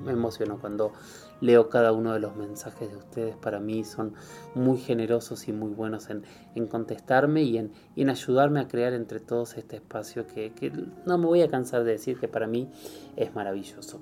me 0.03 0.13
emociono 0.13 0.57
cuando 0.60 0.93
leo 1.39 1.69
cada 1.69 1.91
uno 1.91 2.13
de 2.13 2.19
los 2.19 2.36
mensajes 2.36 2.89
de 2.89 2.97
ustedes. 2.97 3.36
Para 3.36 3.60
mí 3.60 3.84
son 3.84 4.15
muy 4.55 4.79
generosos 4.79 5.47
y 5.47 5.53
muy 5.53 5.69
buenos 5.69 6.10
en, 6.10 6.23
contestarme 6.67 7.43
y 7.43 7.60
en, 7.60 7.71
en, 7.95 8.10
ayudarme 8.10 8.60
a 8.60 8.67
crear 8.67 8.93
entre 8.93 9.19
todos 9.19 9.57
este 9.57 9.75
espacio 9.75 10.25
que, 10.25 10.53
que 10.53 10.71
no 11.05 11.19
me 11.19 11.27
voy 11.27 11.43
a 11.43 11.49
cansar 11.49 11.84
de 11.84 11.91
decir 11.91 12.19
que 12.19 12.27
para 12.27 12.47
mí 12.47 12.71
es 13.15 13.36
maravilloso. 13.36 14.01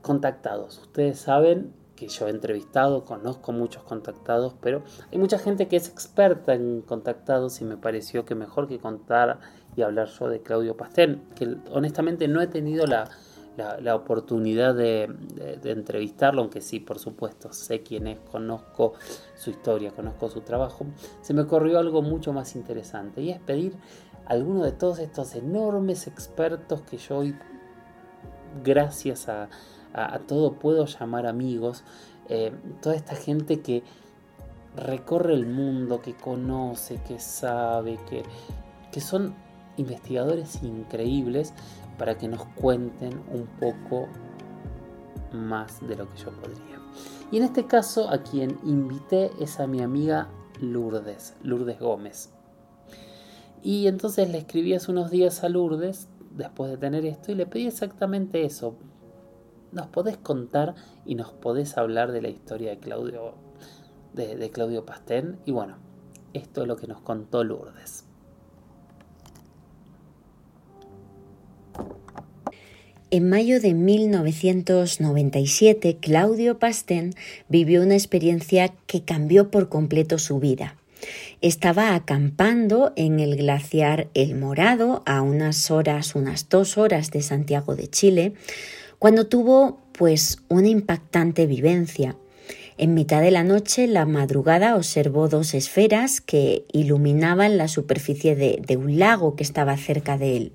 Contactados. 0.00 0.78
Ustedes 0.78 1.18
saben 1.18 1.74
que 1.96 2.08
yo 2.08 2.28
he 2.28 2.30
entrevistado, 2.30 3.04
conozco 3.04 3.52
muchos 3.52 3.82
contactados, 3.82 4.54
pero 4.60 4.82
hay 5.10 5.18
mucha 5.18 5.38
gente 5.38 5.66
que 5.66 5.76
es 5.76 5.88
experta 5.88 6.54
en 6.54 6.82
contactados 6.82 7.60
y 7.60 7.64
me 7.64 7.76
pareció 7.76 8.24
que 8.24 8.34
mejor 8.34 8.68
que 8.68 8.78
contar 8.78 9.40
y 9.74 9.82
hablar 9.82 10.08
yo 10.08 10.28
de 10.28 10.40
Claudio 10.40 10.76
Pastén, 10.76 11.22
que 11.34 11.56
honestamente 11.72 12.28
no 12.28 12.40
he 12.40 12.46
tenido 12.46 12.86
la, 12.86 13.10
la, 13.56 13.94
oportunidad 13.94 14.74
de, 14.74 15.10
entrevistarlo, 15.64 16.42
aunque 16.42 16.60
sí, 16.60 16.80
por 16.80 16.98
supuesto, 16.98 17.52
sé 17.52 17.82
quién 17.82 18.06
es, 18.06 18.18
conozco 18.30 18.94
su 19.34 19.50
historia, 19.50 19.90
conozco 19.90 20.28
su 20.28 20.42
trabajo, 20.42 20.86
se 21.22 21.34
me 21.34 21.42
ocurrió 21.42 21.78
algo 21.78 22.02
mucho 22.02 22.32
más 22.32 22.54
interesante 22.54 23.22
y 23.22 23.30
es 23.30 23.40
pedir 23.40 23.74
alguno 24.26 24.64
de 24.64 24.72
todos 24.72 24.98
estos 24.98 25.34
enormes 25.34 26.06
expertos 26.06 26.82
que 26.82 26.98
yo 26.98 27.18
hoy, 27.18 27.36
gracias 28.62 29.28
a, 29.28 29.48
todo, 30.26 30.54
puedo 30.54 30.86
llamar 30.86 31.26
amigos, 31.26 31.84
eh, 32.28 32.52
toda 32.82 32.96
esta 32.96 33.14
gente 33.14 33.60
que 33.60 33.82
recorre 34.76 35.34
el 35.34 35.46
mundo, 35.46 36.00
que 36.00 36.14
conoce, 36.14 37.00
que 37.06 37.18
sabe, 37.18 37.98
que, 38.08 38.22
que 38.92 39.00
son 39.00 39.34
investigadores 39.76 40.62
increíbles 40.62 41.54
para 41.98 42.18
que 42.18 42.28
nos 42.28 42.44
cuenten 42.44 43.20
un 43.32 43.46
poco 43.58 44.08
más 45.32 45.86
de 45.86 45.96
lo 45.96 46.08
que 46.10 46.18
yo 46.18 46.30
podría. 46.32 46.80
Y 47.30 47.38
en 47.38 47.44
este 47.44 47.66
caso 47.66 48.08
a 48.10 48.22
quien 48.22 48.58
invité 48.64 49.30
es 49.40 49.58
a 49.60 49.66
mi 49.66 49.82
amiga 49.82 50.28
Lourdes, 50.60 51.34
Lourdes 51.42 51.78
Gómez. 51.78 52.30
Y 53.62 53.88
entonces 53.88 54.30
le 54.30 54.38
escribí 54.38 54.74
hace 54.74 54.92
unos 54.92 55.10
días 55.10 55.42
a 55.42 55.48
Lourdes, 55.48 56.08
después 56.30 56.70
de 56.70 56.76
tener 56.76 57.04
esto, 57.04 57.32
y 57.32 57.34
le 57.34 57.46
pedí 57.46 57.66
exactamente 57.66 58.44
eso. 58.44 58.76
¿Nos 59.76 59.86
podés 59.88 60.16
contar 60.16 60.74
y 61.04 61.16
nos 61.16 61.34
podés 61.34 61.76
hablar 61.76 62.10
de 62.10 62.22
la 62.22 62.30
historia 62.30 62.70
de 62.70 62.78
Claudio, 62.78 63.34
de, 64.14 64.50
Claudio 64.50 64.86
Pastén? 64.86 65.36
Y 65.44 65.50
bueno, 65.50 65.76
esto 66.32 66.62
es 66.62 66.66
lo 66.66 66.76
que 66.76 66.86
nos 66.86 67.02
contó 67.02 67.44
Lourdes. 67.44 68.04
En 73.10 73.28
mayo 73.28 73.60
de 73.60 73.74
1997, 73.74 75.98
Claudio 76.00 76.58
Pastén 76.58 77.12
vivió 77.50 77.82
una 77.82 77.96
experiencia 77.96 78.72
que 78.86 79.04
cambió 79.04 79.50
por 79.50 79.68
completo 79.68 80.18
su 80.18 80.40
vida. 80.40 80.76
Estaba 81.42 81.94
acampando 81.94 82.94
en 82.96 83.20
el 83.20 83.36
glaciar 83.36 84.08
El 84.14 84.36
Morado 84.36 85.02
a 85.04 85.20
unas 85.20 85.70
horas, 85.70 86.14
unas 86.14 86.48
dos 86.48 86.78
horas 86.78 87.10
de 87.10 87.20
Santiago 87.20 87.76
de 87.76 87.88
Chile, 87.88 88.32
cuando 88.98 89.26
tuvo 89.26 89.80
pues 89.92 90.38
una 90.48 90.68
impactante 90.68 91.46
vivencia. 91.46 92.16
En 92.78 92.92
mitad 92.92 93.22
de 93.22 93.30
la 93.30 93.42
noche, 93.42 93.86
la 93.86 94.04
madrugada, 94.04 94.76
observó 94.76 95.28
dos 95.28 95.54
esferas 95.54 96.20
que 96.20 96.64
iluminaban 96.72 97.56
la 97.56 97.68
superficie 97.68 98.36
de, 98.36 98.60
de 98.66 98.76
un 98.76 98.98
lago 98.98 99.34
que 99.34 99.42
estaba 99.42 99.76
cerca 99.78 100.18
de 100.18 100.36
él. 100.36 100.52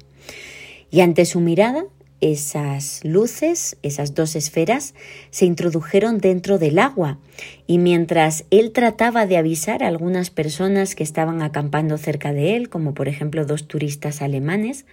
Y 0.91 1.01
ante 1.01 1.25
su 1.25 1.39
mirada 1.39 1.85
esas 2.21 3.03
luces, 3.03 3.77
esas 3.81 4.13
dos 4.13 4.35
esferas, 4.35 4.93
se 5.31 5.45
introdujeron 5.45 6.19
dentro 6.19 6.59
del 6.59 6.77
agua 6.77 7.17
y 7.65 7.79
mientras 7.79 8.45
él 8.51 8.71
trataba 8.71 9.25
de 9.25 9.37
avisar 9.37 9.83
a 9.83 9.87
algunas 9.87 10.29
personas 10.29 10.93
que 10.93 11.03
estaban 11.03 11.41
acampando 11.41 11.97
cerca 11.97 12.31
de 12.31 12.55
él, 12.55 12.69
como 12.69 12.93
por 12.93 13.07
ejemplo 13.07 13.45
dos 13.45 13.67
turistas 13.67 14.21
alemanes, 14.21 14.85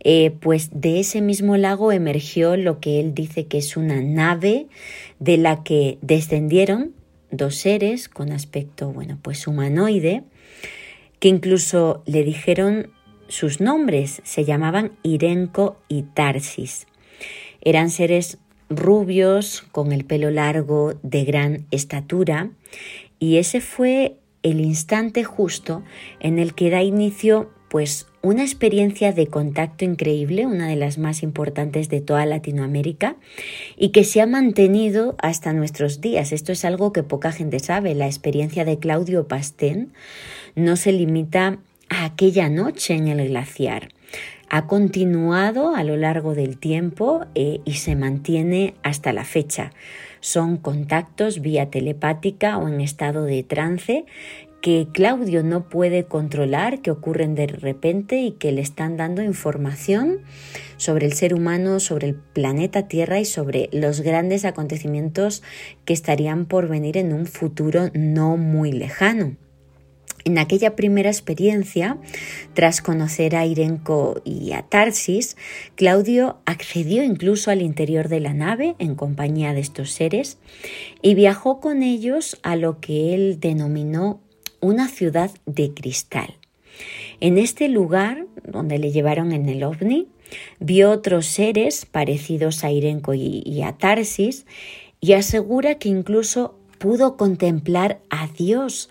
eh, 0.00 0.30
pues 0.30 0.70
de 0.72 1.00
ese 1.00 1.20
mismo 1.20 1.56
lago 1.56 1.92
emergió 1.92 2.56
lo 2.56 2.80
que 2.80 3.00
él 3.00 3.14
dice 3.14 3.46
que 3.46 3.58
es 3.58 3.76
una 3.76 4.00
nave 4.00 4.66
de 5.18 5.36
la 5.36 5.62
que 5.62 5.98
descendieron 6.02 6.92
dos 7.30 7.56
seres 7.56 8.08
con 8.08 8.32
aspecto, 8.32 8.92
bueno, 8.92 9.18
pues 9.20 9.46
humanoide, 9.46 10.22
que 11.18 11.28
incluso 11.28 12.02
le 12.06 12.24
dijeron 12.24 12.90
sus 13.28 13.60
nombres 13.60 14.22
se 14.24 14.44
llamaban 14.44 14.92
Irenco 15.02 15.78
y 15.88 16.02
Tarsis. 16.02 16.86
Eran 17.60 17.90
seres 17.90 18.38
rubios, 18.70 19.62
con 19.72 19.92
el 19.92 20.04
pelo 20.04 20.30
largo, 20.30 20.94
de 21.02 21.24
gran 21.24 21.66
estatura, 21.70 22.50
y 23.18 23.36
ese 23.36 23.60
fue 23.60 24.16
el 24.42 24.60
instante 24.60 25.24
justo 25.24 25.82
en 26.20 26.38
el 26.38 26.54
que 26.54 26.70
da 26.70 26.82
inicio 26.82 27.50
pues 27.68 28.06
una 28.22 28.42
experiencia 28.42 29.12
de 29.12 29.26
contacto 29.26 29.84
increíble, 29.84 30.46
una 30.46 30.68
de 30.68 30.76
las 30.76 30.98
más 30.98 31.22
importantes 31.22 31.88
de 31.88 32.00
toda 32.00 32.26
Latinoamérica 32.26 33.16
y 33.76 33.90
que 33.90 34.04
se 34.04 34.20
ha 34.20 34.26
mantenido 34.26 35.16
hasta 35.18 35.52
nuestros 35.52 36.00
días. 36.00 36.32
Esto 36.32 36.52
es 36.52 36.64
algo 36.64 36.92
que 36.92 37.02
poca 37.02 37.32
gente 37.32 37.58
sabe. 37.58 37.94
La 37.94 38.06
experiencia 38.06 38.64
de 38.64 38.78
Claudio 38.78 39.28
Pastén 39.28 39.92
no 40.54 40.76
se 40.76 40.92
limita 40.92 41.58
aquella 41.88 42.48
noche 42.48 42.94
en 42.94 43.08
el 43.08 43.28
glaciar. 43.28 43.88
Ha 44.50 44.66
continuado 44.66 45.74
a 45.74 45.84
lo 45.84 45.96
largo 45.96 46.34
del 46.34 46.56
tiempo 46.56 47.26
eh, 47.34 47.60
y 47.66 47.74
se 47.74 47.96
mantiene 47.96 48.74
hasta 48.82 49.12
la 49.12 49.24
fecha. 49.24 49.72
Son 50.20 50.56
contactos 50.56 51.40
vía 51.40 51.70
telepática 51.70 52.58
o 52.58 52.66
en 52.66 52.80
estado 52.80 53.24
de 53.24 53.42
trance 53.42 54.06
que 54.60 54.88
Claudio 54.92 55.42
no 55.42 55.68
puede 55.68 56.04
controlar, 56.04 56.82
que 56.82 56.90
ocurren 56.90 57.34
de 57.34 57.46
repente 57.46 58.20
y 58.20 58.32
que 58.32 58.52
le 58.52 58.60
están 58.60 58.96
dando 58.96 59.22
información 59.22 60.22
sobre 60.76 61.06
el 61.06 61.12
ser 61.12 61.34
humano, 61.34 61.80
sobre 61.80 62.08
el 62.08 62.14
planeta 62.14 62.88
Tierra 62.88 63.20
y 63.20 63.24
sobre 63.24 63.68
los 63.72 64.00
grandes 64.00 64.44
acontecimientos 64.44 65.42
que 65.84 65.92
estarían 65.92 66.46
por 66.46 66.68
venir 66.68 66.96
en 66.96 67.12
un 67.12 67.26
futuro 67.26 67.90
no 67.94 68.36
muy 68.36 68.72
lejano. 68.72 69.36
En 70.24 70.36
aquella 70.36 70.76
primera 70.76 71.08
experiencia, 71.08 71.96
tras 72.52 72.82
conocer 72.82 73.34
a 73.34 73.46
Irenco 73.46 74.20
y 74.24 74.52
a 74.52 74.62
Tarsis, 74.62 75.36
Claudio 75.74 76.38
accedió 76.44 77.02
incluso 77.02 77.50
al 77.50 77.62
interior 77.62 78.08
de 78.08 78.20
la 78.20 78.34
nave 78.34 78.74
en 78.78 78.94
compañía 78.94 79.54
de 79.54 79.60
estos 79.60 79.92
seres 79.92 80.38
y 81.00 81.14
viajó 81.14 81.60
con 81.60 81.82
ellos 81.82 82.38
a 82.42 82.56
lo 82.56 82.80
que 82.80 83.14
él 83.14 83.38
denominó 83.40 84.20
una 84.60 84.88
ciudad 84.88 85.30
de 85.46 85.72
cristal. 85.72 86.34
En 87.20 87.38
este 87.38 87.68
lugar, 87.68 88.26
donde 88.44 88.78
le 88.78 88.92
llevaron 88.92 89.32
en 89.32 89.48
el 89.48 89.64
ovni, 89.64 90.08
vio 90.60 90.90
otros 90.90 91.26
seres 91.26 91.86
parecidos 91.86 92.64
a 92.64 92.70
Irenco 92.70 93.14
y, 93.14 93.62
a 93.62 93.76
Tarsis 93.76 94.46
y 95.00 95.12
asegura 95.12 95.76
que 95.76 95.88
incluso 95.88 96.58
pudo 96.78 97.16
contemplar 97.16 98.00
a 98.10 98.28
Dios. 98.28 98.88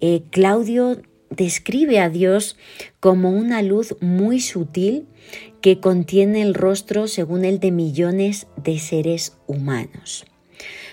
Eh, 0.00 0.22
Claudio 0.30 1.00
describe 1.30 2.00
a 2.00 2.10
Dios 2.10 2.56
como 2.98 3.30
una 3.30 3.62
luz 3.62 3.96
muy 4.00 4.40
sutil 4.40 5.06
que 5.60 5.80
contiene 5.80 6.42
el 6.42 6.54
rostro, 6.54 7.06
según 7.06 7.44
el 7.44 7.60
de 7.60 7.70
millones 7.70 8.46
de 8.56 8.78
seres 8.78 9.36
humanos. 9.46 10.24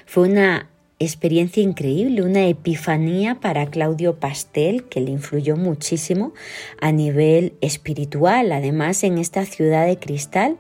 Fue 0.06 0.30
una 0.30 0.70
experiencia 1.00 1.62
increíble, 1.62 2.24
una 2.24 2.48
epifanía 2.48 3.36
para 3.40 3.68
Claudio 3.68 4.16
Pastel 4.16 4.86
que 4.86 5.00
le 5.00 5.12
influyó 5.12 5.56
muchísimo 5.56 6.34
a 6.82 6.92
nivel 6.92 7.54
espiritual. 7.62 8.52
Además, 8.52 9.04
en 9.04 9.20
esta 9.20 9.46
ciudad 9.46 9.86
de 9.86 10.00
cristal, 10.00 10.58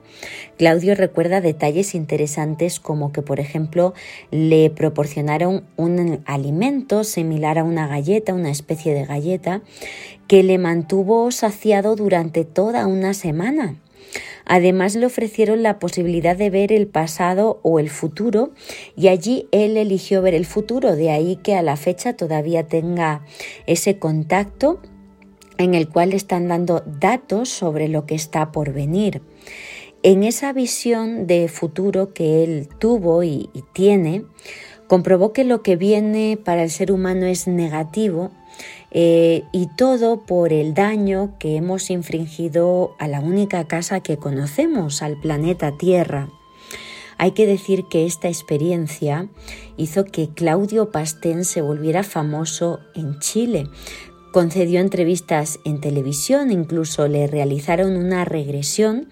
Claudio 0.57 0.93
recuerda 0.93 1.41
detalles 1.41 1.95
interesantes 1.95 2.79
como 2.79 3.11
que, 3.11 3.23
por 3.23 3.39
ejemplo, 3.39 3.95
le 4.29 4.69
proporcionaron 4.69 5.63
un 5.75 6.21
alimento 6.25 7.03
similar 7.03 7.57
a 7.57 7.63
una 7.63 7.87
galleta, 7.87 8.35
una 8.35 8.51
especie 8.51 8.93
de 8.93 9.05
galleta, 9.05 9.61
que 10.27 10.43
le 10.43 10.59
mantuvo 10.59 11.31
saciado 11.31 11.95
durante 11.95 12.45
toda 12.45 12.85
una 12.85 13.15
semana. 13.15 13.77
Además 14.47 14.95
le 14.95 15.05
ofrecieron 15.05 15.61
la 15.61 15.77
posibilidad 15.77 16.37
de 16.37 16.49
ver 16.49 16.71
el 16.71 16.87
pasado 16.87 17.59
o 17.63 17.79
el 17.79 17.89
futuro 17.89 18.51
y 18.95 19.09
allí 19.09 19.47
él 19.51 19.75
eligió 19.75 20.21
ver 20.21 20.33
el 20.33 20.45
futuro, 20.45 20.95
de 20.95 21.11
ahí 21.11 21.35
que 21.35 21.55
a 21.55 21.61
la 21.61 21.75
fecha 21.75 22.13
todavía 22.13 22.65
tenga 22.65 23.25
ese 23.65 23.99
contacto 23.99 24.79
en 25.57 25.73
el 25.73 25.89
cual 25.89 26.11
le 26.11 26.15
están 26.15 26.47
dando 26.47 26.81
datos 26.85 27.49
sobre 27.49 27.89
lo 27.89 28.05
que 28.05 28.15
está 28.15 28.53
por 28.53 28.71
venir. 28.71 29.21
En 30.01 30.23
esa 30.23 30.53
visión 30.53 31.27
de 31.27 31.49
futuro 31.49 32.13
que 32.13 32.43
él 32.43 32.69
tuvo 32.79 33.23
y, 33.23 33.49
y 33.53 33.63
tiene, 33.73 34.23
comprobó 34.87 35.33
que 35.33 35.43
lo 35.43 35.61
que 35.61 35.75
viene 35.75 36.37
para 36.43 36.63
el 36.63 36.71
ser 36.71 36.91
humano 36.91 37.25
es 37.25 37.47
negativo 37.47 38.31
eh, 38.91 39.43
y 39.51 39.67
todo 39.67 40.25
por 40.25 40.53
el 40.53 40.73
daño 40.73 41.35
que 41.39 41.55
hemos 41.57 41.89
infringido 41.89 42.95
a 42.99 43.07
la 43.07 43.19
única 43.19 43.67
casa 43.67 43.99
que 43.99 44.17
conocemos, 44.17 45.01
al 45.01 45.19
planeta 45.19 45.77
Tierra. 45.77 46.29
Hay 47.17 47.31
que 47.31 47.47
decir 47.47 47.85
que 47.89 48.05
esta 48.05 48.27
experiencia 48.27 49.27
hizo 49.75 50.05
que 50.05 50.29
Claudio 50.29 50.91
Pastén 50.91 51.45
se 51.45 51.61
volviera 51.61 52.03
famoso 52.03 52.79
en 52.95 53.19
Chile. 53.19 53.67
Concedió 54.31 54.81
entrevistas 54.81 55.59
en 55.65 55.81
televisión, 55.81 56.51
incluso 56.51 57.07
le 57.07 57.25
realizaron 57.27 57.95
una 57.95 58.23
regresión 58.23 59.09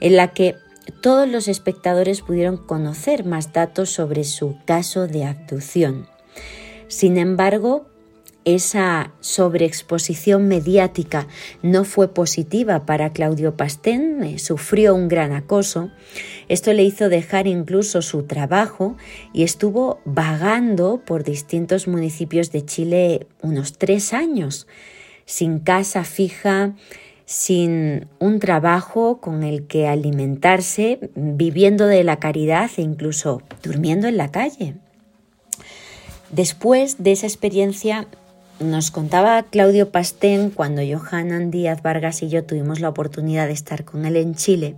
en 0.00 0.16
la 0.16 0.32
que 0.32 0.54
todos 1.00 1.28
los 1.28 1.48
espectadores 1.48 2.22
pudieron 2.22 2.56
conocer 2.56 3.24
más 3.24 3.52
datos 3.52 3.90
sobre 3.90 4.24
su 4.24 4.56
caso 4.64 5.06
de 5.06 5.24
abducción. 5.24 6.06
Sin 6.88 7.16
embargo, 7.16 7.86
esa 8.44 9.12
sobreexposición 9.20 10.48
mediática 10.48 11.28
no 11.62 11.84
fue 11.84 12.12
positiva 12.12 12.86
para 12.86 13.12
Claudio 13.12 13.56
Pastén, 13.56 14.22
eh, 14.24 14.38
sufrió 14.40 14.96
un 14.96 15.06
gran 15.06 15.32
acoso. 15.32 15.90
Esto 16.48 16.72
le 16.72 16.82
hizo 16.82 17.08
dejar 17.08 17.46
incluso 17.46 18.02
su 18.02 18.24
trabajo 18.24 18.96
y 19.32 19.44
estuvo 19.44 20.00
vagando 20.04 21.02
por 21.04 21.22
distintos 21.22 21.86
municipios 21.86 22.50
de 22.50 22.64
Chile 22.64 23.26
unos 23.42 23.78
tres 23.78 24.12
años, 24.12 24.66
sin 25.24 25.60
casa 25.60 26.02
fija, 26.02 26.74
sin 27.26 28.08
un 28.18 28.40
trabajo 28.40 29.20
con 29.20 29.42
el 29.42 29.66
que 29.66 29.88
alimentarse, 29.88 31.10
viviendo 31.14 31.86
de 31.86 32.04
la 32.04 32.18
caridad 32.18 32.70
e 32.76 32.82
incluso 32.82 33.42
durmiendo 33.62 34.08
en 34.08 34.16
la 34.16 34.30
calle. 34.30 34.74
Después 36.30 37.02
de 37.02 37.12
esa 37.12 37.26
experiencia 37.26 38.06
nos 38.58 38.90
contaba 38.90 39.42
Claudio 39.42 39.90
Pastén 39.90 40.50
cuando 40.50 40.82
Johanan 40.82 41.50
Díaz 41.50 41.82
Vargas 41.82 42.22
y 42.22 42.28
yo 42.28 42.44
tuvimos 42.44 42.80
la 42.80 42.88
oportunidad 42.88 43.46
de 43.46 43.52
estar 43.52 43.84
con 43.84 44.04
él 44.04 44.16
en 44.16 44.34
Chile, 44.34 44.76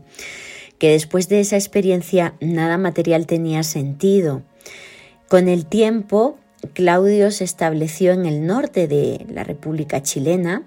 que 0.78 0.90
después 0.90 1.28
de 1.28 1.40
esa 1.40 1.56
experiencia 1.56 2.34
nada 2.40 2.78
material 2.78 3.26
tenía 3.26 3.62
sentido. 3.62 4.42
Con 5.28 5.48
el 5.48 5.66
tiempo, 5.66 6.38
Claudio 6.72 7.30
se 7.30 7.44
estableció 7.44 8.12
en 8.12 8.26
el 8.26 8.46
norte 8.46 8.88
de 8.88 9.24
la 9.28 9.44
República 9.44 10.02
Chilena 10.02 10.62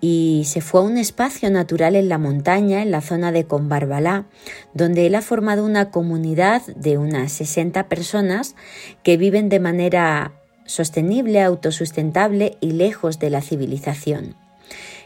y 0.00 0.42
se 0.46 0.60
fue 0.60 0.80
a 0.80 0.84
un 0.84 0.98
espacio 0.98 1.50
natural 1.50 1.96
en 1.96 2.08
la 2.08 2.18
montaña, 2.18 2.82
en 2.82 2.90
la 2.90 3.00
zona 3.00 3.32
de 3.32 3.44
Combarbalá, 3.44 4.26
donde 4.74 5.06
él 5.06 5.14
ha 5.14 5.22
formado 5.22 5.64
una 5.64 5.90
comunidad 5.90 6.62
de 6.76 6.98
unas 6.98 7.32
60 7.32 7.88
personas 7.88 8.54
que 9.02 9.16
viven 9.16 9.48
de 9.48 9.60
manera 9.60 10.32
sostenible, 10.66 11.42
autosustentable 11.42 12.58
y 12.60 12.72
lejos 12.72 13.18
de 13.18 13.30
la 13.30 13.40
civilización. 13.40 14.36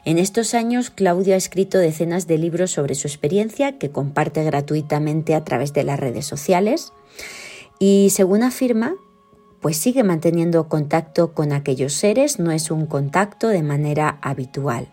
En 0.05 0.19
estos 0.19 0.55
años, 0.55 0.91
Claudio 0.91 1.35
ha 1.35 1.37
escrito 1.37 1.79
decenas 1.79 2.27
de 2.27 2.39
libros 2.39 2.71
sobre 2.71 2.95
su 2.95 3.07
experiencia 3.07 3.79
que 3.79 3.91
comparte 3.91 4.43
gratuitamente 4.43 5.35
a 5.35 5.45
través 5.45 5.75
de 5.75 5.85
las 5.85 6.01
redes 6.01 6.27
sociales 6.27 6.93
y, 7.79 8.09
según 8.11 8.43
afirma, 8.43 8.95
pues 9.61 9.77
sigue 9.77 10.03
manteniendo 10.03 10.69
contacto 10.69 11.35
con 11.35 11.53
aquellos 11.53 11.93
seres, 11.93 12.39
no 12.39 12.51
es 12.51 12.71
un 12.71 12.87
contacto 12.87 13.49
de 13.49 13.63
manera 13.63 14.19
habitual, 14.23 14.89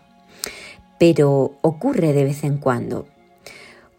pero 0.98 1.58
ocurre 1.62 2.12
de 2.12 2.24
vez 2.24 2.44
en 2.44 2.58
cuando. 2.58 3.06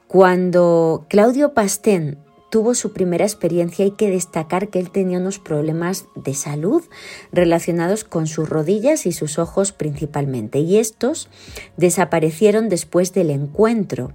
Cuando 0.07 1.05
Claudio 1.07 1.53
Pastén 1.53 2.17
tuvo 2.49 2.73
su 2.73 2.93
primera 2.93 3.25
experiencia 3.25 3.85
hay 3.85 3.91
que 3.91 4.09
destacar 4.09 4.69
que 4.69 4.79
él 4.79 4.89
tenía 4.89 5.19
unos 5.19 5.39
problemas 5.39 6.05
de 6.15 6.33
salud 6.33 6.83
relacionados 7.31 8.03
con 8.03 8.27
sus 8.27 8.49
rodillas 8.49 9.05
y 9.05 9.11
sus 9.11 9.39
ojos 9.39 9.71
principalmente, 9.71 10.59
y 10.59 10.77
estos 10.77 11.29
desaparecieron 11.77 12.69
después 12.69 13.13
del 13.13 13.29
encuentro. 13.29 14.13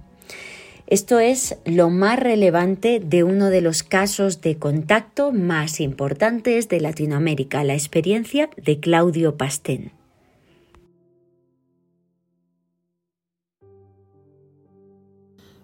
Esto 0.87 1.17
es 1.17 1.57
lo 1.65 1.89
más 1.89 2.19
relevante 2.19 2.99
de 2.99 3.23
uno 3.23 3.49
de 3.49 3.61
los 3.61 3.81
casos 3.81 4.41
de 4.41 4.59
contacto 4.59 5.31
más 5.31 5.79
importantes 5.79 6.69
de 6.69 6.79
Latinoamérica, 6.79 7.63
la 7.63 7.73
experiencia 7.73 8.51
de 8.55 8.79
Claudio 8.79 9.35
Pastén. 9.35 9.91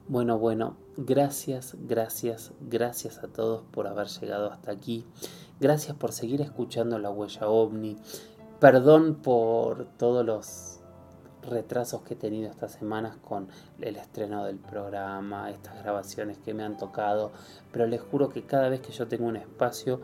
Bueno, 0.08 0.40
bueno, 0.40 0.76
gracias, 0.98 1.78
gracias, 1.88 2.52
gracias 2.60 3.20
a 3.20 3.28
todos 3.28 3.62
por 3.72 3.86
haber 3.86 4.08
llegado 4.08 4.52
hasta 4.52 4.72
aquí. 4.72 5.06
Gracias 5.60 5.96
por 5.96 6.14
seguir 6.14 6.42
escuchando 6.42 6.98
la 6.98 7.12
huella 7.12 7.48
ovni. 7.48 7.96
Perdón 8.60 9.20
por 9.22 9.86
todos 9.98 10.26
los 10.26 10.81
retrasos 11.44 12.02
que 12.02 12.14
he 12.14 12.18
tenido 12.18 12.50
estas 12.50 12.74
semanas 12.74 13.16
con 13.18 13.48
el 13.80 13.96
estreno 13.96 14.46
del 14.46 14.58
programa, 14.58 15.50
estas 15.50 15.82
grabaciones 15.84 16.38
que 16.38 16.54
me 16.54 16.64
han 16.64 16.78
tocado, 16.78 17.32
pero 17.72 17.88
les 17.88 18.02
juro 18.02 18.30
que 18.30 18.44
cada 18.44 18.70
vez 18.70 18.82
que 18.82 18.92
yo 18.92 19.08
tengo 19.08 19.26
un 19.26 19.38
espacio 19.38 20.02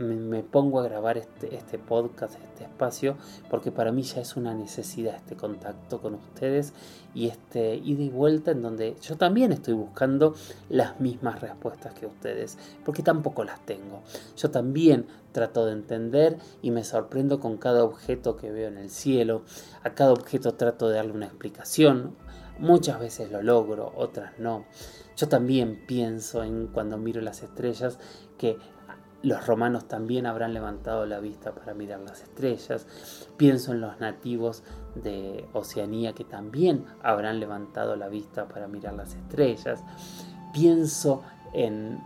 me, 0.00 0.42
pongo 0.42 0.80
a 0.80 0.82
grabar 0.82 1.18
este, 1.18 1.54
este 1.54 1.78
podcast, 1.78 2.34
este 2.34 2.64
espacio, 2.64 3.16
porque 3.50 3.70
para 3.70 3.92
mí 3.92 4.02
ya 4.02 4.20
es 4.20 4.36
una 4.36 4.54
necesidad 4.54 5.14
este 5.14 5.36
contacto 5.36 6.00
con 6.00 6.14
ustedes 6.14 6.72
y 7.14 7.28
este 7.28 7.76
ida 7.76 8.02
y 8.02 8.08
vuelta 8.08 8.50
en 8.50 8.62
donde 8.62 8.96
yo 9.02 9.16
también 9.16 9.52
estoy 9.52 9.74
buscando 9.74 10.34
las 10.68 11.00
mismas 11.00 11.40
respuestas 11.40 11.92
que 11.94 12.06
ustedes, 12.06 12.56
porque 12.84 13.02
tampoco 13.02 13.44
las 13.44 13.64
tengo. 13.66 14.00
Yo 14.36 14.50
también 14.50 15.06
trato 15.32 15.66
de 15.66 15.72
entender 15.72 16.38
y 16.62 16.70
me 16.70 16.84
sorprendo 16.84 17.38
con 17.40 17.56
cada 17.56 17.84
objeto 17.84 18.36
que 18.36 18.50
veo 18.50 18.68
en 18.68 18.78
el 18.78 18.90
cielo. 18.90 19.42
A 19.82 19.90
cada 19.94 20.12
objeto 20.12 20.54
trato 20.54 20.88
de 20.88 20.96
darle 20.96 21.12
una 21.12 21.26
explicación. 21.26 22.16
Muchas 22.58 23.00
veces 23.00 23.30
lo 23.30 23.42
logro, 23.42 23.92
otras 23.96 24.38
no. 24.38 24.64
Yo 25.16 25.28
también 25.28 25.84
pienso 25.86 26.42
en 26.42 26.66
cuando 26.66 26.96
miro 26.96 27.20
las 27.20 27.42
estrellas 27.42 27.98
que 28.38 28.56
los 29.22 29.46
romanos 29.46 29.86
también 29.86 30.26
habrán 30.26 30.54
levantado 30.54 31.04
la 31.06 31.20
vista 31.20 31.54
para 31.54 31.74
mirar 31.74 32.00
las 32.00 32.22
estrellas. 32.22 32.86
Pienso 33.36 33.72
en 33.72 33.80
los 33.80 34.00
nativos 34.00 34.62
de 34.94 35.48
Oceanía 35.52 36.14
que 36.14 36.24
también 36.24 36.86
habrán 37.02 37.40
levantado 37.40 37.96
la 37.96 38.08
vista 38.08 38.48
para 38.48 38.66
mirar 38.66 38.94
las 38.94 39.14
estrellas. 39.14 39.82
Pienso 40.52 41.22
en 41.52 42.00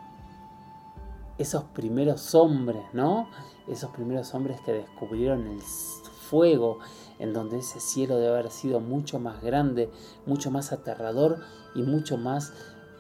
esos 1.39 1.65
primeros 1.65 2.35
hombres, 2.35 2.83
¿no? 2.93 3.29
Esos 3.69 3.91
primeros 3.91 4.35
hombres 4.35 4.61
que 4.61 4.73
descubrieron 4.73 5.47
el 5.47 5.61
fuego, 5.63 6.79
en 7.19 7.33
donde 7.33 7.59
ese 7.59 7.81
cielo 7.81 8.17
debe 8.17 8.35
haber 8.35 8.51
sido 8.51 8.81
mucho 8.81 9.19
más 9.19 9.41
grande, 9.43 9.91
mucho 10.27 10.51
más 10.51 10.73
aterrador 10.73 11.39
y 11.75 11.83
mucho 11.83 12.17
más 12.17 12.53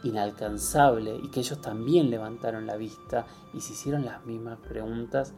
inalcanzable 0.04 1.16
y 1.22 1.28
que 1.28 1.40
ellos 1.40 1.60
también 1.60 2.10
levantaron 2.10 2.66
la 2.66 2.76
vista 2.76 3.26
y 3.52 3.60
se 3.60 3.72
hicieron 3.72 4.04
las 4.04 4.24
mismas 4.24 4.58
preguntas 4.58 5.32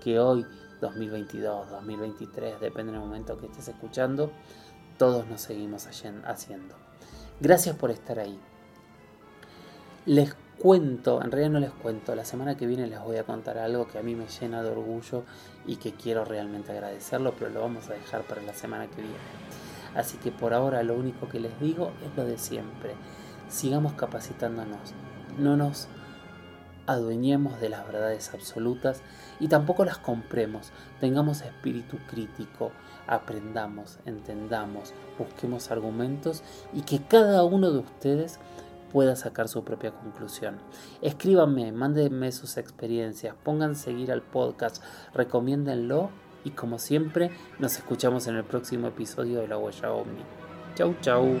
que 0.00 0.20
hoy, 0.20 0.46
2022, 0.80 1.70
2023, 1.70 2.60
depende 2.60 2.92
del 2.92 3.00
momento 3.00 3.38
que 3.38 3.46
estés 3.46 3.68
escuchando, 3.68 4.30
todos 4.98 5.26
nos 5.26 5.40
seguimos 5.40 5.86
haciendo. 5.86 6.74
Gracias 7.40 7.76
por 7.76 7.90
estar 7.90 8.18
ahí. 8.18 8.38
Les 10.06 10.34
cuento, 10.58 11.22
en 11.22 11.30
realidad 11.30 11.52
no 11.52 11.60
les 11.60 11.70
cuento, 11.70 12.14
la 12.14 12.24
semana 12.24 12.56
que 12.56 12.66
viene 12.66 12.86
les 12.86 13.00
voy 13.00 13.16
a 13.16 13.24
contar 13.24 13.58
algo 13.58 13.86
que 13.88 13.98
a 13.98 14.02
mí 14.02 14.14
me 14.14 14.26
llena 14.26 14.62
de 14.62 14.70
orgullo 14.70 15.24
y 15.66 15.76
que 15.76 15.92
quiero 15.92 16.24
realmente 16.24 16.72
agradecerlo, 16.72 17.34
pero 17.38 17.50
lo 17.50 17.60
vamos 17.60 17.88
a 17.88 17.94
dejar 17.94 18.22
para 18.22 18.42
la 18.42 18.54
semana 18.54 18.86
que 18.86 19.00
viene. 19.00 19.16
Así 19.94 20.18
que 20.18 20.30
por 20.30 20.54
ahora 20.54 20.82
lo 20.82 20.94
único 20.94 21.28
que 21.28 21.40
les 21.40 21.58
digo 21.60 21.92
es 22.04 22.16
lo 22.16 22.24
de 22.24 22.38
siempre 22.38 22.94
sigamos 23.50 23.92
capacitándonos, 23.92 24.94
no 25.38 25.56
nos 25.56 25.88
adueñemos 26.86 27.60
de 27.60 27.68
las 27.68 27.86
verdades 27.86 28.32
absolutas 28.34 29.02
y 29.38 29.48
tampoco 29.48 29.84
las 29.84 29.98
compremos, 29.98 30.72
tengamos 30.98 31.42
espíritu 31.42 31.98
crítico, 32.08 32.72
aprendamos, 33.06 33.98
entendamos, 34.06 34.92
busquemos 35.18 35.70
argumentos 35.70 36.42
y 36.72 36.82
que 36.82 37.00
cada 37.02 37.44
uno 37.44 37.70
de 37.70 37.78
ustedes 37.78 38.38
pueda 38.92 39.14
sacar 39.14 39.48
su 39.48 39.62
propia 39.62 39.92
conclusión. 39.92 40.58
Escríbanme, 41.00 41.70
mándenme 41.72 42.32
sus 42.32 42.56
experiencias, 42.56 43.34
pongan 43.44 43.76
seguir 43.76 44.10
al 44.10 44.22
podcast, 44.22 44.82
recomiéndenlo 45.14 46.10
y 46.44 46.50
como 46.50 46.78
siempre 46.78 47.30
nos 47.58 47.76
escuchamos 47.76 48.26
en 48.26 48.36
el 48.36 48.44
próximo 48.44 48.88
episodio 48.88 49.40
de 49.40 49.48
La 49.48 49.58
Huella 49.58 49.92
Omni. 49.92 50.22
Chau 50.74 50.94
chau. 51.00 51.40